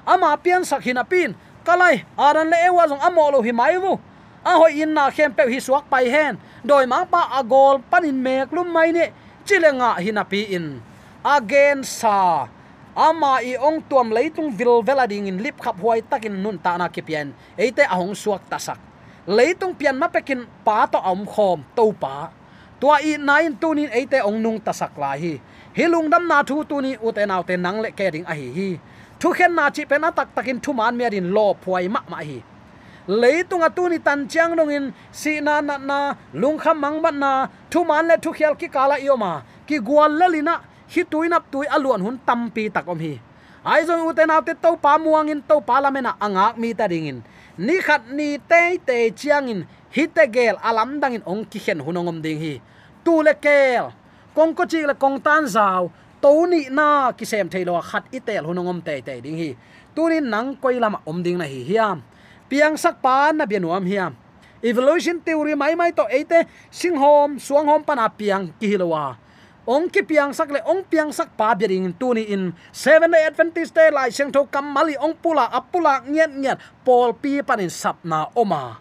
Ama 0.06 0.38
pian 0.38 0.62
sakhina 0.62 1.02
pin, 1.02 1.34
kalai, 1.66 2.06
aran 2.14 2.46
le 2.46 2.58
ewa 2.70 2.86
zong 2.86 3.02
amo 3.02 3.34
lo 3.34 3.42
hi 3.42 3.50
mai 3.50 3.74
vu. 3.82 3.98
A 4.46 4.54
hoi 4.62 4.86
in 4.86 4.94
na 4.94 5.10
khem 5.10 5.34
pe 5.34 5.42
hi 5.50 5.58
suak 5.58 5.90
pai 5.90 6.06
hen, 6.06 6.38
doi 6.62 6.86
ma 6.86 7.02
pa 7.02 7.26
agol 7.34 7.82
panin 7.90 8.14
mek 8.14 8.54
lum 8.54 8.70
mai 8.70 8.94
ne 8.94 9.10
chilenga 9.42 9.98
hinapi 9.98 10.54
in. 10.54 10.78
Again 11.26 11.82
sa, 11.82 12.46
ama 12.96 13.44
i 13.44 13.58
ong 13.60 13.84
tuam 13.84 14.08
leitung 14.08 14.48
vil 14.54 14.80
velading 14.80 15.28
in 15.28 15.42
lip 15.44 15.60
khap 15.60 15.76
huai 15.76 16.00
takin 16.00 16.32
nun 16.32 16.56
ta 16.56 16.80
na 16.80 16.88
kipian 16.88 17.34
eite 17.58 17.84
ahong 17.84 18.16
suak 18.16 18.40
tasak 18.48 18.85
leitung 19.26 19.74
pian 19.74 19.98
ma 19.98 20.08
pekin 20.08 20.46
pa 20.64 20.86
to 20.86 20.98
om 20.98 21.26
khom 21.26 21.62
to 21.76 21.92
pa. 22.00 22.30
Tua 22.80 22.96
i 23.00 23.16
nain 23.16 23.56
tunin 23.56 23.90
eite 23.90 24.20
ong 24.20 24.42
nung 24.42 24.60
tasak 24.60 24.98
la 24.98 25.16
hi. 25.16 25.40
Hilung 25.76 26.10
dam 26.10 26.28
na 26.28 26.42
thu 26.42 26.64
tu 26.64 26.80
ni 26.80 26.96
u 27.06 27.12
te 27.12 27.26
nang 27.56 27.80
le 27.80 27.90
kering 27.90 28.24
a 28.24 28.34
hi 28.34 28.48
hi. 28.56 28.68
Thu 29.20 29.32
khen 29.32 29.54
na 29.54 29.70
chi 29.70 29.84
pe 29.84 29.98
na 29.98 30.10
tak 30.10 30.28
takin 30.34 30.60
thu 30.60 30.72
man 30.72 30.96
me 30.96 31.08
din 31.10 31.32
lo 31.36 31.54
phuai 31.62 31.88
ma 31.88 32.00
ma 32.08 32.18
hi. 32.28 32.38
Leitung 33.08 33.62
a 33.62 33.68
tu 33.68 33.88
tan 34.04 34.28
chiang 34.28 34.56
dong 34.56 34.70
in, 34.70 34.92
si 35.12 35.40
na 35.40 35.60
na 35.60 35.78
na, 35.78 36.14
lung 36.32 36.58
kham 36.58 36.80
mang 36.80 37.00
ban 37.02 37.18
na, 37.18 37.46
thu 37.70 37.84
man 37.84 38.08
le 38.08 38.16
thu 38.16 38.32
khial 38.32 38.54
ki 38.60 38.68
kala 38.68 38.98
yo 38.98 39.16
ma 39.16 39.42
ki 39.66 39.78
gwal 39.78 40.12
le 40.18 40.26
lina 40.28 40.60
hi 40.88 41.02
tuinap 41.04 41.44
tui 41.52 41.66
aluan 41.66 42.00
hun 42.00 42.18
tampi 42.26 42.70
tak 42.74 42.88
om 42.88 42.98
hi. 42.98 43.14
Ai 43.64 43.82
zong 43.86 44.06
u 44.08 44.12
te 44.12 44.52
to 44.62 44.76
pa 44.76 44.98
muang 44.98 45.28
in 45.28 45.40
to 45.48 45.60
pa 45.60 45.80
la 45.80 45.90
mena 45.90 46.12
angak 46.20 46.58
mi 46.58 46.74
ta 46.74 46.86
ringin 46.86 47.16
in 47.16 47.22
ni 47.58 47.80
khat 47.80 48.02
ni 48.12 48.38
te 48.38 48.76
te 48.84 49.10
chiang 49.16 49.48
in 49.48 49.60
hite 49.90 50.24
gel 50.32 50.56
alam 50.60 51.00
dang 51.00 51.16
in 51.16 51.24
ong 51.24 51.44
ki 51.48 51.58
khen 51.58 51.80
hunongom 51.80 52.20
ding 52.22 52.38
hi. 52.38 52.60
Tu 53.04 53.22
le 53.22 53.34
kel, 53.34 53.92
kong 54.34 54.54
ko 54.54 54.64
chi 54.66 54.84
le 54.84 54.94
kong 54.94 55.20
tan 55.20 55.48
zaw 55.48 55.88
to 56.20 56.46
ni 56.46 56.68
na 56.68 57.12
ki 57.12 57.24
sem 57.24 57.48
thailo 57.48 57.80
khat 57.80 58.04
itel 58.12 58.44
hunongom 58.44 58.84
te 58.84 59.00
te 59.00 59.20
ding 59.20 59.36
hi. 59.36 59.56
Tunin 59.96 60.28
nang 60.28 60.56
koi 60.60 60.76
lama 60.78 61.00
om 61.06 61.22
ding 61.22 61.38
na 61.38 61.44
hi 61.44 61.64
hiam. 61.64 62.02
Piang 62.48 62.76
sak 62.76 63.00
pa 63.02 63.32
na 63.32 63.48
bianuam 63.48 63.84
hiam. 63.88 64.12
Evolution 64.62 65.20
theory 65.20 65.54
mai 65.54 65.74
mai 65.74 65.92
to 65.92 66.04
ate 66.08 66.48
sing 66.70 66.96
hom 66.96 67.38
suang 67.38 67.66
hom 67.66 67.82
pana 67.84 68.08
piang 68.08 68.52
ki 68.60 68.76
hilowa 68.76 69.16
ong 69.66 69.90
ki 69.90 70.06
piang 70.06 70.30
sak 70.30 70.54
le 70.54 70.62
ong 70.62 70.86
piang 70.86 71.10
sak 71.10 71.34
pa 71.34 71.50
bering 71.58 71.90
tu 71.98 72.14
ni 72.14 72.22
in 72.30 72.54
seven 72.70 73.10
day 73.10 73.26
adventist 73.26 73.74
day 73.74 73.90
lai 73.90 74.14
seng 74.14 74.30
tho 74.30 74.46
kam 74.46 74.70
mali 74.70 74.94
ong 74.94 75.18
pula 75.18 75.50
apula 75.50 76.06
nyet 76.06 76.30
nyet 76.30 76.58
pol 76.86 77.10
pi 77.10 77.42
panin 77.42 77.68
sap 77.68 77.98
na 78.06 78.30
oma. 78.38 78.78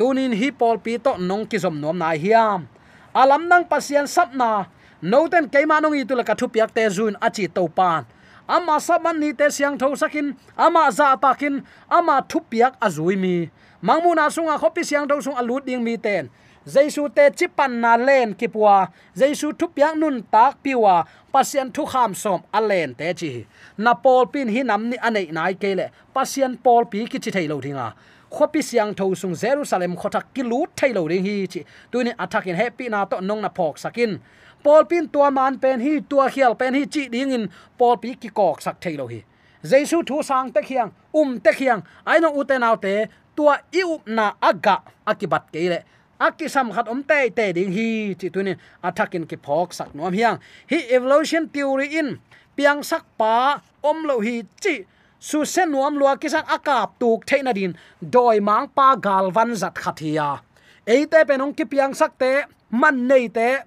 Tunin 0.00 0.32
hi 0.32 0.48
pol 0.48 0.80
pi 0.80 0.96
to 0.96 1.20
nong 1.20 1.44
ki 1.44 1.60
som 1.60 1.76
nom 1.76 1.92
na 1.92 2.16
hiam. 2.16 2.64
Alam 3.12 3.44
nang 3.44 3.68
pasian 3.68 4.08
sap 4.08 4.32
na 4.32 4.64
no 5.04 5.28
ten 5.28 5.44
keima 5.52 5.84
nong 5.84 6.00
itu 6.00 6.16
la 6.16 6.24
ka 6.24 6.32
thu 6.32 6.48
piak 6.48 6.72
te 6.72 6.88
zun 6.88 7.12
achi 7.20 7.44
to 7.52 7.68
pan. 7.68 8.08
Ama 8.48 8.80
saban 8.80 9.20
ni 9.20 9.36
te 9.36 9.46
siang 9.52 9.78
tho 9.78 9.94
sakin, 9.94 10.34
ama 10.58 10.90
za 10.90 11.14
takin 11.14 11.62
ama 11.86 12.24
thu 12.24 12.40
piak 12.40 12.74
azui 12.80 13.20
mi. 13.20 13.52
Mangmuna 13.84 14.32
sunga 14.32 14.56
khopi 14.56 14.80
siang 14.80 15.04
tho 15.04 15.20
sung 15.20 15.36
alut 15.36 15.68
ding 15.68 15.84
mi 15.84 16.00
ten 16.00 16.32
jaisu 16.66 17.08
te 17.14 17.30
chipan 17.30 17.80
na 17.80 17.96
len 17.96 18.34
kipua. 18.34 18.86
Jaisu 19.16 19.52
thu 19.58 19.66
piang 19.68 19.98
nun 20.00 20.22
tak 20.30 20.62
piwa. 20.62 21.04
Pasien 21.32 21.72
thu 21.72 21.84
kham 21.86 22.14
som 22.14 22.40
alen 22.52 22.94
te 22.94 23.12
chi. 23.14 23.46
Na 23.78 23.94
pol 23.94 24.26
pin 24.26 24.48
hi 24.48 24.62
nam 24.62 24.90
ni 24.90 24.96
anei 24.96 25.32
nai 25.32 25.54
kele 25.54 25.90
pasien 26.14 26.56
pol 26.64 26.84
pi 26.84 27.06
ki 27.06 27.18
chi 27.18 27.30
thailo 27.30 27.60
thinga 27.60 27.92
khopi 28.32 28.62
siang 28.62 28.94
tho 28.94 29.14
sung 29.14 29.34
jerusalem 29.34 29.96
khothak 29.96 30.26
kilu 30.34 30.60
thailo 30.76 31.02
ring 31.08 31.24
hi 31.24 31.46
chi. 31.46 31.60
Tuini 31.90 32.12
in 32.46 32.56
happy 32.56 32.88
na 32.88 33.04
to 33.04 33.20
nong 33.20 33.42
na 33.42 33.48
phok 33.48 33.78
sakin. 33.78 34.20
Pol 34.64 34.84
pin 34.84 35.08
tua 35.08 35.30
man 35.30 35.58
pen 35.58 35.80
hi, 35.80 36.00
tua 36.08 36.28
khial 36.30 36.54
pen 36.58 36.74
hi 36.74 36.84
chi 36.86 37.08
ding 37.08 37.32
in. 37.32 37.48
Pol 37.78 37.96
pi 37.96 38.14
ki 38.14 38.28
kok 38.28 38.62
sak 38.62 38.80
thailo 38.80 39.06
hi. 39.06 39.22
Jaisu 39.62 40.02
thu 40.08 40.22
sang 40.22 40.52
te 40.52 40.60
khiang 40.68 40.90
um 41.12 41.40
te 41.40 41.50
khiang. 41.52 41.82
Aino 42.06 42.28
uten 42.40 42.62
autte 42.62 43.08
tua 43.36 43.54
i 43.72 43.82
up 43.82 44.06
na 44.06 44.32
aga 44.40 44.76
akibat 45.06 45.44
keile 45.52 45.78
akisam 46.26 46.70
khat 46.74 46.86
om 46.92 47.02
te 47.02 47.18
te 47.36 47.46
ding 47.56 47.72
hi 47.76 48.14
chi 48.20 48.28
à, 48.28 48.32
tunin 48.34 48.58
attacking 48.82 49.26
ki 49.30 49.36
phok 49.44 49.74
sak 49.78 49.90
nom 49.94 50.12
hiang. 50.12 50.38
Hi 50.70 50.78
evolution 50.96 51.48
theory 51.48 51.88
in. 52.00 52.18
Piang 52.56 52.82
sak 52.90 53.04
pa 53.18 53.60
om 53.82 54.06
lo 54.08 54.20
hi 54.20 54.42
chi. 54.62 54.74
Su 55.18 55.44
sen 55.44 55.70
nuam 55.70 55.98
lua 56.00 56.16
kisan 56.22 56.46
akap 56.56 56.98
tuk 57.00 57.26
theina 57.28 57.52
din 57.58 57.72
doi 58.14 58.38
mang 58.40 58.66
pa 58.76 58.94
gal 58.96 59.30
van 59.30 59.54
zat 59.54 59.74
khathia 59.82 60.42
eite 60.86 61.18
à. 61.22 61.24
penong 61.24 61.54
ki 61.54 61.64
piang 61.64 61.94
sak 61.94 62.18
te 62.18 62.32
man 62.70 63.06
nei 63.06 63.28
te 63.28 63.62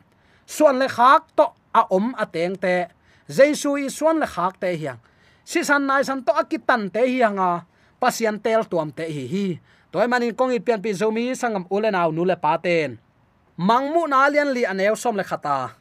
suan 0.46 0.80
le 0.80 0.88
khak 0.88 1.24
to 1.36 1.46
a 1.74 1.82
om 1.90 2.14
a 2.18 2.26
teng 2.26 2.56
te 2.60 2.88
jesu 3.28 3.78
i 3.80 3.88
suan 3.90 4.20
le 4.20 4.28
khak 4.28 4.60
te 4.60 4.76
hiang. 4.76 5.00
Si 5.46 5.64
san 5.64 5.88
nai 5.88 6.04
san 6.04 6.24
to 6.24 6.32
akitan 6.34 6.92
te 6.92 7.02
hianga 7.08 7.50
à. 7.56 7.64
pasian 8.00 8.40
tel 8.40 8.64
tuam 8.72 8.92
te 8.92 9.06
hi 9.16 9.26
hi 9.34 9.48
toy 9.96 10.12
manin 10.12 10.36
kongi 10.36 10.60
pian 10.60 10.84
pi 10.84 10.92
zomi 10.92 11.32
sangam 11.32 11.64
ule 11.72 11.88
nule 11.88 12.36
paten 12.36 13.00
mangmu 13.56 14.04
na 14.12 14.28
lian 14.28 14.52
li 14.52 14.68
anew 14.68 14.92
som 15.00 15.16
le 15.16 15.24
khata. 15.24 15.72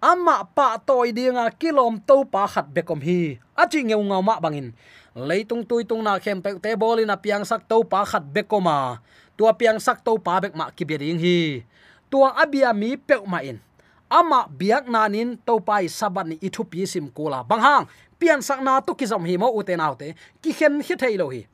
Amma 0.00 0.48
pa 0.56 0.80
toy 0.80 1.12
dinga 1.12 1.52
kilom 1.60 2.00
to 2.00 2.24
pa 2.24 2.48
khat 2.48 2.64
bekom 2.72 3.04
hi. 3.04 3.36
Achi 3.52 3.84
ngeu 3.84 4.00
nga 4.00 4.18
ma 4.24 4.40
bangin. 4.40 4.72
Leitung 5.12 5.60
tuitung 5.60 6.00
na 6.00 6.16
khem 6.16 6.40
pe 6.40 6.56
te 6.56 6.72
bolina 6.72 7.20
piang 7.20 7.44
sak 7.44 7.68
to 7.68 7.84
pa 7.84 8.08
khat 8.08 8.24
bekoma 8.24 9.04
tua 9.36 9.52
piang 9.52 9.76
sak 9.76 10.00
to 10.00 10.16
pa 10.16 10.40
bek 10.40 10.56
ma 10.56 10.72
ki 10.72 10.88
hi. 11.20 11.60
Tua 12.08 12.32
abia 12.32 12.72
mi 12.72 12.96
pe 12.96 13.20
ma 13.28 13.44
in. 13.44 13.60
Ama 14.08 14.48
biak 14.48 14.88
nanin 14.88 15.36
to 15.44 15.60
pai 15.60 15.84
sabat 15.84 16.32
ni 16.32 16.40
ithu 16.40 16.64
pi 16.64 16.88
sim 16.88 17.12
kula 17.12 17.44
bang 17.44 17.60
hang. 17.60 17.84
Pian 18.16 18.40
sak 18.40 18.64
na 18.64 18.80
to 18.80 18.96
ki 18.96 19.04
zam 19.04 19.20
hi 19.28 19.36
mo 19.36 19.52
u 19.52 19.60
autte 19.60 19.76
te. 20.00 20.08
Ki 20.40 20.56
khen 20.56 20.80
hi 20.80 20.96
thailo 20.96 21.28
hi 21.28 21.44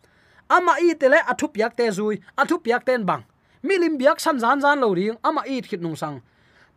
ama 0.49 0.77
i 0.81 0.95
te 0.95 1.09
le 1.09 1.19
athu 1.33 1.49
piak 1.49 1.77
te 1.77 1.91
zui 1.91 2.21
athu 2.37 2.59
piak 2.59 2.85
ten 2.85 3.05
bang. 3.05 3.25
Milim 3.63 3.99
biak 3.99 4.21
san 4.21 4.39
zan 4.39 4.61
zan 4.61 4.81
lo 4.81 4.95
ring, 4.95 5.17
ama 5.25 5.43
i 5.47 5.61
khit 5.63 5.81
nung 5.81 5.97
sang. 5.97 6.23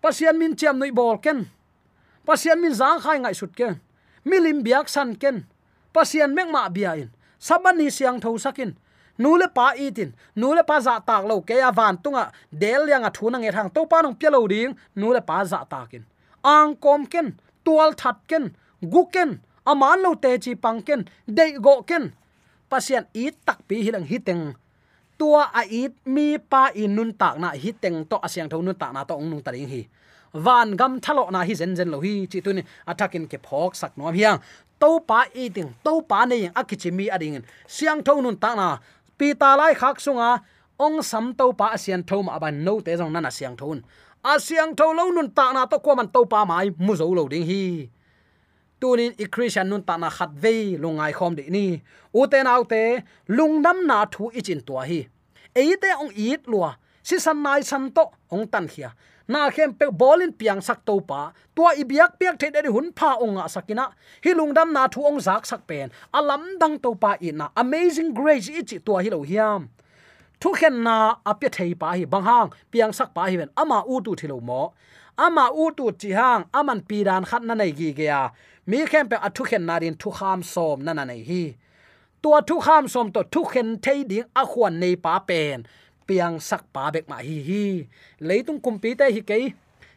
Pasian 0.01 0.37
min 0.37 0.55
chiam 0.55 0.77
noi 0.77 0.91
bol 0.91 1.17
ken. 1.17 1.45
Pasian 2.25 2.61
min 2.61 2.73
zang 2.73 2.99
khai 2.99 3.19
ngai 3.19 3.35
sut 3.35 3.55
ken. 3.55 3.79
Milim 4.25 4.63
biak 4.63 4.89
san 4.89 5.15
ken. 5.15 5.45
Pasian 5.93 6.33
mek 6.35 6.49
ma 6.49 6.69
bia 6.69 6.95
in. 6.95 7.09
Sabani 7.39 7.83
ni 7.83 7.89
siang 7.89 8.19
tho 8.19 8.37
sakin. 8.37 8.75
Nule 9.17 9.47
pa 9.53 9.73
itin 9.73 10.13
nule 10.35 10.63
pa 10.63 10.79
za 10.79 10.99
tak 10.99 11.25
lo 11.25 11.41
ke 11.41 11.55
ya 11.57 11.71
van 11.71 11.97
tunga. 11.97 12.31
Del 12.51 12.87
yang 12.87 13.05
a 13.05 13.11
thuna 13.11 13.37
nge 13.39 13.51
thang. 13.51 13.69
To 13.69 13.85
pa 13.85 14.01
nong 14.01 14.15
pelo 14.15 14.47
ding 14.47 14.77
nule 14.95 15.21
pa 15.21 15.43
za 15.45 15.65
takin 15.65 16.05
ang 16.47 16.75
kom 16.79 17.05
ken. 17.05 17.35
Tual 17.65 17.91
that 17.99 18.17
ken. 18.27 18.55
Guken 18.81 19.39
aman 19.65 20.01
lo 20.03 20.15
te 20.15 20.37
chi 20.37 20.55
pang 20.55 20.81
ken. 20.81 21.07
De 21.27 21.59
go 21.59 21.81
ken 21.81 22.13
pasian 22.69 23.07
i 23.15 23.31
tak 23.45 23.63
pi 23.67 23.83
hilang 23.83 24.03
hiteng 24.03 24.55
tua 25.17 25.49
a 25.49 25.65
it 25.65 25.93
mi 26.05 26.37
pa 26.37 26.69
in 26.77 26.93
nun 26.95 27.11
tak 27.11 27.41
na 27.41 27.49
hiteng 27.51 28.05
to 28.05 28.15
asyang 28.21 28.47
tho 28.51 28.61
nun 28.61 28.77
tak 28.77 28.93
na 28.93 29.01
to 29.03 29.17
ong 29.17 29.29
nung 29.29 29.41
taring 29.41 29.67
hi. 29.67 29.81
Van 30.33 30.77
gam 30.77 31.01
thalo 31.01 31.25
na 31.33 31.41
hi 31.47 31.53
zen 31.57 31.73
zen 31.75 31.89
lo 31.89 31.99
hi, 32.05 32.29
chi 32.31 32.39
tu 32.45 32.53
ni 32.53 32.61
atakin 32.85 33.25
ke 33.31 33.37
phok 33.41 33.73
sak 33.73 33.97
nom 33.97 34.13
hiang 34.13 34.37
to 34.81 35.01
pa 35.09 35.25
eating 35.33 35.73
to 35.85 35.93
pa 36.09 36.29
ne 36.29 36.35
yang 36.45 36.53
akichimi 36.53 37.09
ading 37.09 37.41
siang 37.65 37.99
tho 38.05 38.21
nun 38.21 38.37
tak 38.37 38.53
na, 38.59 38.77
pi 39.17 39.33
ta 39.33 39.57
lai 39.59 39.73
khak 39.73 39.97
sunga 40.05 40.45
ong 40.77 41.01
sam 41.01 41.33
to 41.33 41.45
pa 41.59 41.73
asyang 41.75 42.05
tho 42.09 42.21
ma 42.21 42.37
ban 42.37 42.55
no 42.65 42.73
te 42.85 42.93
jong 42.99 43.11
nana 43.11 43.31
siang 43.33 43.57
thon. 43.57 43.81
Asyang 44.21 44.39
siang 44.45 44.71
tho 44.77 44.87
lo 44.97 45.03
nun 45.15 45.29
ta 45.37 45.45
na 45.55 45.65
to 45.71 45.77
ko 45.85 45.91
man 45.97 46.07
to 46.13 46.21
pa 46.31 46.45
mai 46.45 46.69
mu 46.85 46.93
zo 46.99 47.09
lo 47.17 47.23
ding 47.33 47.47
hi 47.49 47.89
tunin 48.81 49.13
i 49.17 49.25
christian 49.25 49.69
nun 49.69 49.83
ta 49.83 49.97
na 49.97 50.09
khat 50.09 50.29
ve 50.43 50.77
lungai 50.77 51.13
khom 51.17 51.35
de 51.35 51.43
ni. 51.49 51.81
U 52.13 52.27
te 52.31 52.43
nau 52.43 52.63
te 52.63 52.81
lungnam 53.27 53.77
na 53.89 54.05
thu 54.13 54.31
ichin 54.39 54.61
tua 54.67 54.83
hi. 54.89 54.99
Eite 55.55 55.89
ong 56.01 56.11
it 56.15 56.47
lua, 56.47 56.71
si 57.03 57.19
san 57.19 57.43
nai 57.43 57.61
san 57.61 57.91
to, 57.91 58.03
ong 58.31 58.47
tan 58.47 58.67
khia 58.67 58.91
na 59.27 59.49
khem 59.51 59.73
pe 59.75 59.85
bolin 59.91 60.31
piang 60.31 60.61
sak 60.63 60.85
to 60.87 60.99
pa, 61.03 61.31
tua 61.55 61.75
ibiak 61.75 62.15
piak 62.19 62.39
the 62.39 62.61
de 62.63 62.71
hun 62.71 62.91
pha 62.95 63.19
onga 63.19 63.49
sakina 63.49 63.91
hi 64.23 64.31
lungdam 64.33 64.71
na 64.71 64.87
thu 64.87 65.03
ong 65.03 65.19
zak 65.19 65.45
sak 65.45 65.67
pen. 65.67 65.91
Alam 66.13 66.57
dang 66.59 66.79
to 66.79 66.95
pa 66.95 67.15
ina 67.21 67.51
amazing 67.55 68.13
grace 68.13 68.47
ichi 68.49 68.79
tua 68.79 69.03
hi 69.03 69.09
lo 69.09 69.23
hiam. 69.23 69.67
Thu 70.39 70.53
khen 70.53 70.83
na 70.83 71.15
apya 71.25 71.49
thei 71.51 71.73
pa 71.73 71.91
hi 71.91 72.05
bang 72.05 72.23
hang, 72.23 72.49
piang 72.71 72.93
sak 72.93 73.13
pa 73.13 73.27
hi 73.27 73.37
ben 73.37 73.49
ama 73.57 73.83
u 73.87 74.01
tu 74.05 74.15
thilo 74.15 74.39
mo. 74.39 74.73
Ama 75.17 75.49
u 75.51 75.71
tu 75.77 75.91
chi 75.91 76.09
hang, 76.11 76.43
aman 76.53 76.79
pi 76.87 77.03
dan 77.03 77.25
khat 77.25 77.43
na 77.43 77.53
nei 77.53 77.71
gi 77.71 77.89
ge 77.97 78.05
ya 78.13 78.29
mi 78.69 78.85
khem 78.91 79.05
pe 79.11 79.17
athu 79.27 79.43
khen 79.49 79.63
na 79.65 79.75
rin 79.81 79.95
thu 80.01 80.09
kham 80.17 80.39
som, 80.53 80.77
na 80.85 80.91
na 80.93 81.03
nei 81.09 81.23
hi. 81.29 81.43
Tua 82.21 82.41
thu 82.47 82.55
kham 82.65 82.87
som 82.93 83.07
to 83.15 83.21
thu 83.33 83.41
khen 83.51 83.67
thei 83.83 84.03
ding 84.03 84.27
a 84.41 84.43
khuan 84.51 84.73
nei 84.81 84.95
pa 84.95 85.13
pen. 85.29 85.59
Piang 86.07 86.39
sak 86.39 86.63
pa 86.73 86.83
bek 86.93 87.05
ma 87.11 87.17
hi 87.27 87.37
hi. 87.47 87.65
Leitung 88.27 88.59
kumpi 88.65 88.91
te 88.99 89.05
hi 89.15 89.21
kei. 89.29 89.45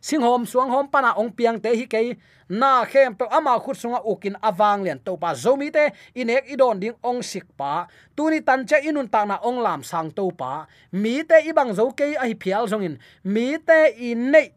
Sing 0.00 0.20
hom 0.20 0.46
suang 0.50 0.70
hom 0.74 0.86
pana 0.92 1.10
ong 1.20 1.32
piang 1.36 1.58
te 1.64 1.70
hi 1.78 1.86
kei. 1.94 2.08
Na 2.48 2.84
khem 2.84 3.14
pe 3.14 3.24
ama 3.30 3.58
khut 3.62 3.76
sunga 3.82 4.00
ukin 4.12 4.36
awang 4.48 4.82
lian. 4.84 4.98
To 5.06 5.16
pa 5.16 5.34
zomi 5.34 5.68
te, 5.76 5.84
inek 6.20 6.44
idon 6.52 6.80
ding 6.82 6.96
ong 7.02 7.22
sik 7.22 7.46
pa. 7.58 7.86
Tuni 8.16 8.40
tan 8.46 8.66
che 8.68 8.76
inun 8.88 9.08
ta 9.08 9.24
na 9.24 9.36
ong 9.48 9.58
lam 9.66 9.82
sang 9.82 10.10
to 10.10 10.30
pa. 10.40 10.66
Mi 10.92 11.22
te 11.22 11.36
ibang 11.50 11.74
zo 11.74 11.90
kei 11.98 12.14
a 12.14 12.24
hi 12.28 12.34
phial 12.42 12.66
zongin 12.68 12.98
mi 13.24 13.58
te 13.58 13.94
in 14.10 14.30
nei 14.30 14.48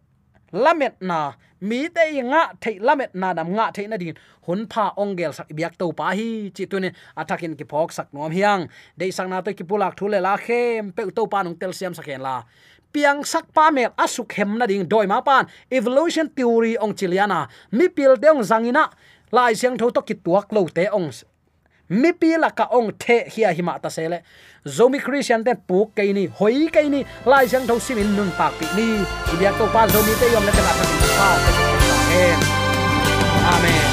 lamet 0.54 0.96
na, 1.02 1.34
mi 1.60 1.90
te 1.90 2.06
nga 2.22 2.54
thei 2.62 2.78
lamet 2.80 3.12
na 3.14 3.34
dam 3.34 3.50
nga 3.58 3.72
thei 3.76 3.88
na 3.88 3.98
din. 3.98 4.16
Hun 4.46 4.68
pha 4.72 4.94
ongel 4.98 5.34
sak 5.34 5.50
biak 5.58 5.78
to 5.78 5.92
pa 5.92 6.14
hi, 6.18 6.52
chi 6.56 6.66
tu 6.66 6.80
ne 6.80 6.90
atakin 7.18 7.58
ki 7.58 7.66
phok 7.72 7.92
sak 7.92 8.08
nom 8.14 8.32
hiang. 8.32 8.70
Dei 8.98 9.12
sang 9.12 9.30
na 9.30 9.42
to 9.42 9.54
ki 9.54 9.64
pulak 9.64 9.98
thule 9.98 10.20
la 10.22 10.38
khem 10.38 10.92
pe 10.96 11.10
to 11.12 11.28
pa 11.28 11.44
nong 11.44 11.58
tel 11.60 11.74
siam 11.74 11.94
sakhen 11.94 12.22
la. 12.22 12.44
Piang 12.94 13.26
sak 13.26 13.50
pa 13.56 13.72
mek 13.72 13.98
asuk 13.98 14.32
hem 14.38 14.58
na 14.58 14.66
ding 14.70 14.86
doi 14.86 15.08
ma 15.08 15.22
pan. 15.22 15.48
Evolution 15.72 16.30
theory 16.30 16.78
ong 16.78 16.94
chiliana 16.94 17.50
mi 17.72 17.90
pil 17.90 18.14
deong 18.16 18.44
zangina. 18.46 18.86
Lai 19.32 19.54
siang 19.58 19.78
tho 19.78 19.90
to 19.90 20.02
ki 20.02 20.16
tuak 20.22 20.54
lo 20.54 20.68
te 20.70 20.86
ong 20.94 21.10
mi 22.02 22.12
pi 22.20 22.36
la 22.44 22.50
ka 22.50 22.66
ong 22.78 22.90
the 22.98 23.18
hia 23.34 23.54
hima 23.58 23.78
ta 23.84 23.90
sele 23.90 24.18
zomi 24.66 25.00
christian 25.06 25.44
ten 25.44 25.58
pu 25.68 25.78
ke 25.96 26.04
ni, 26.18 26.26
hoi 26.40 26.68
ke 26.76 26.82
ni, 26.90 27.06
lai 27.26 27.46
jang 27.46 27.66
tho 27.68 27.80
simin 27.80 28.16
nun 28.18 28.32
pak 28.38 28.54
pi 28.60 28.66
ni. 28.78 28.88
Ibia 29.34 29.52
to 29.58 29.66
pa 29.74 29.88
zomi 29.94 30.14
te 30.20 30.28
yom 30.34 30.46
na 30.46 30.52
ka 30.52 30.62
ta 30.80 30.86
pa. 31.18 31.30
Amen. 33.54 33.93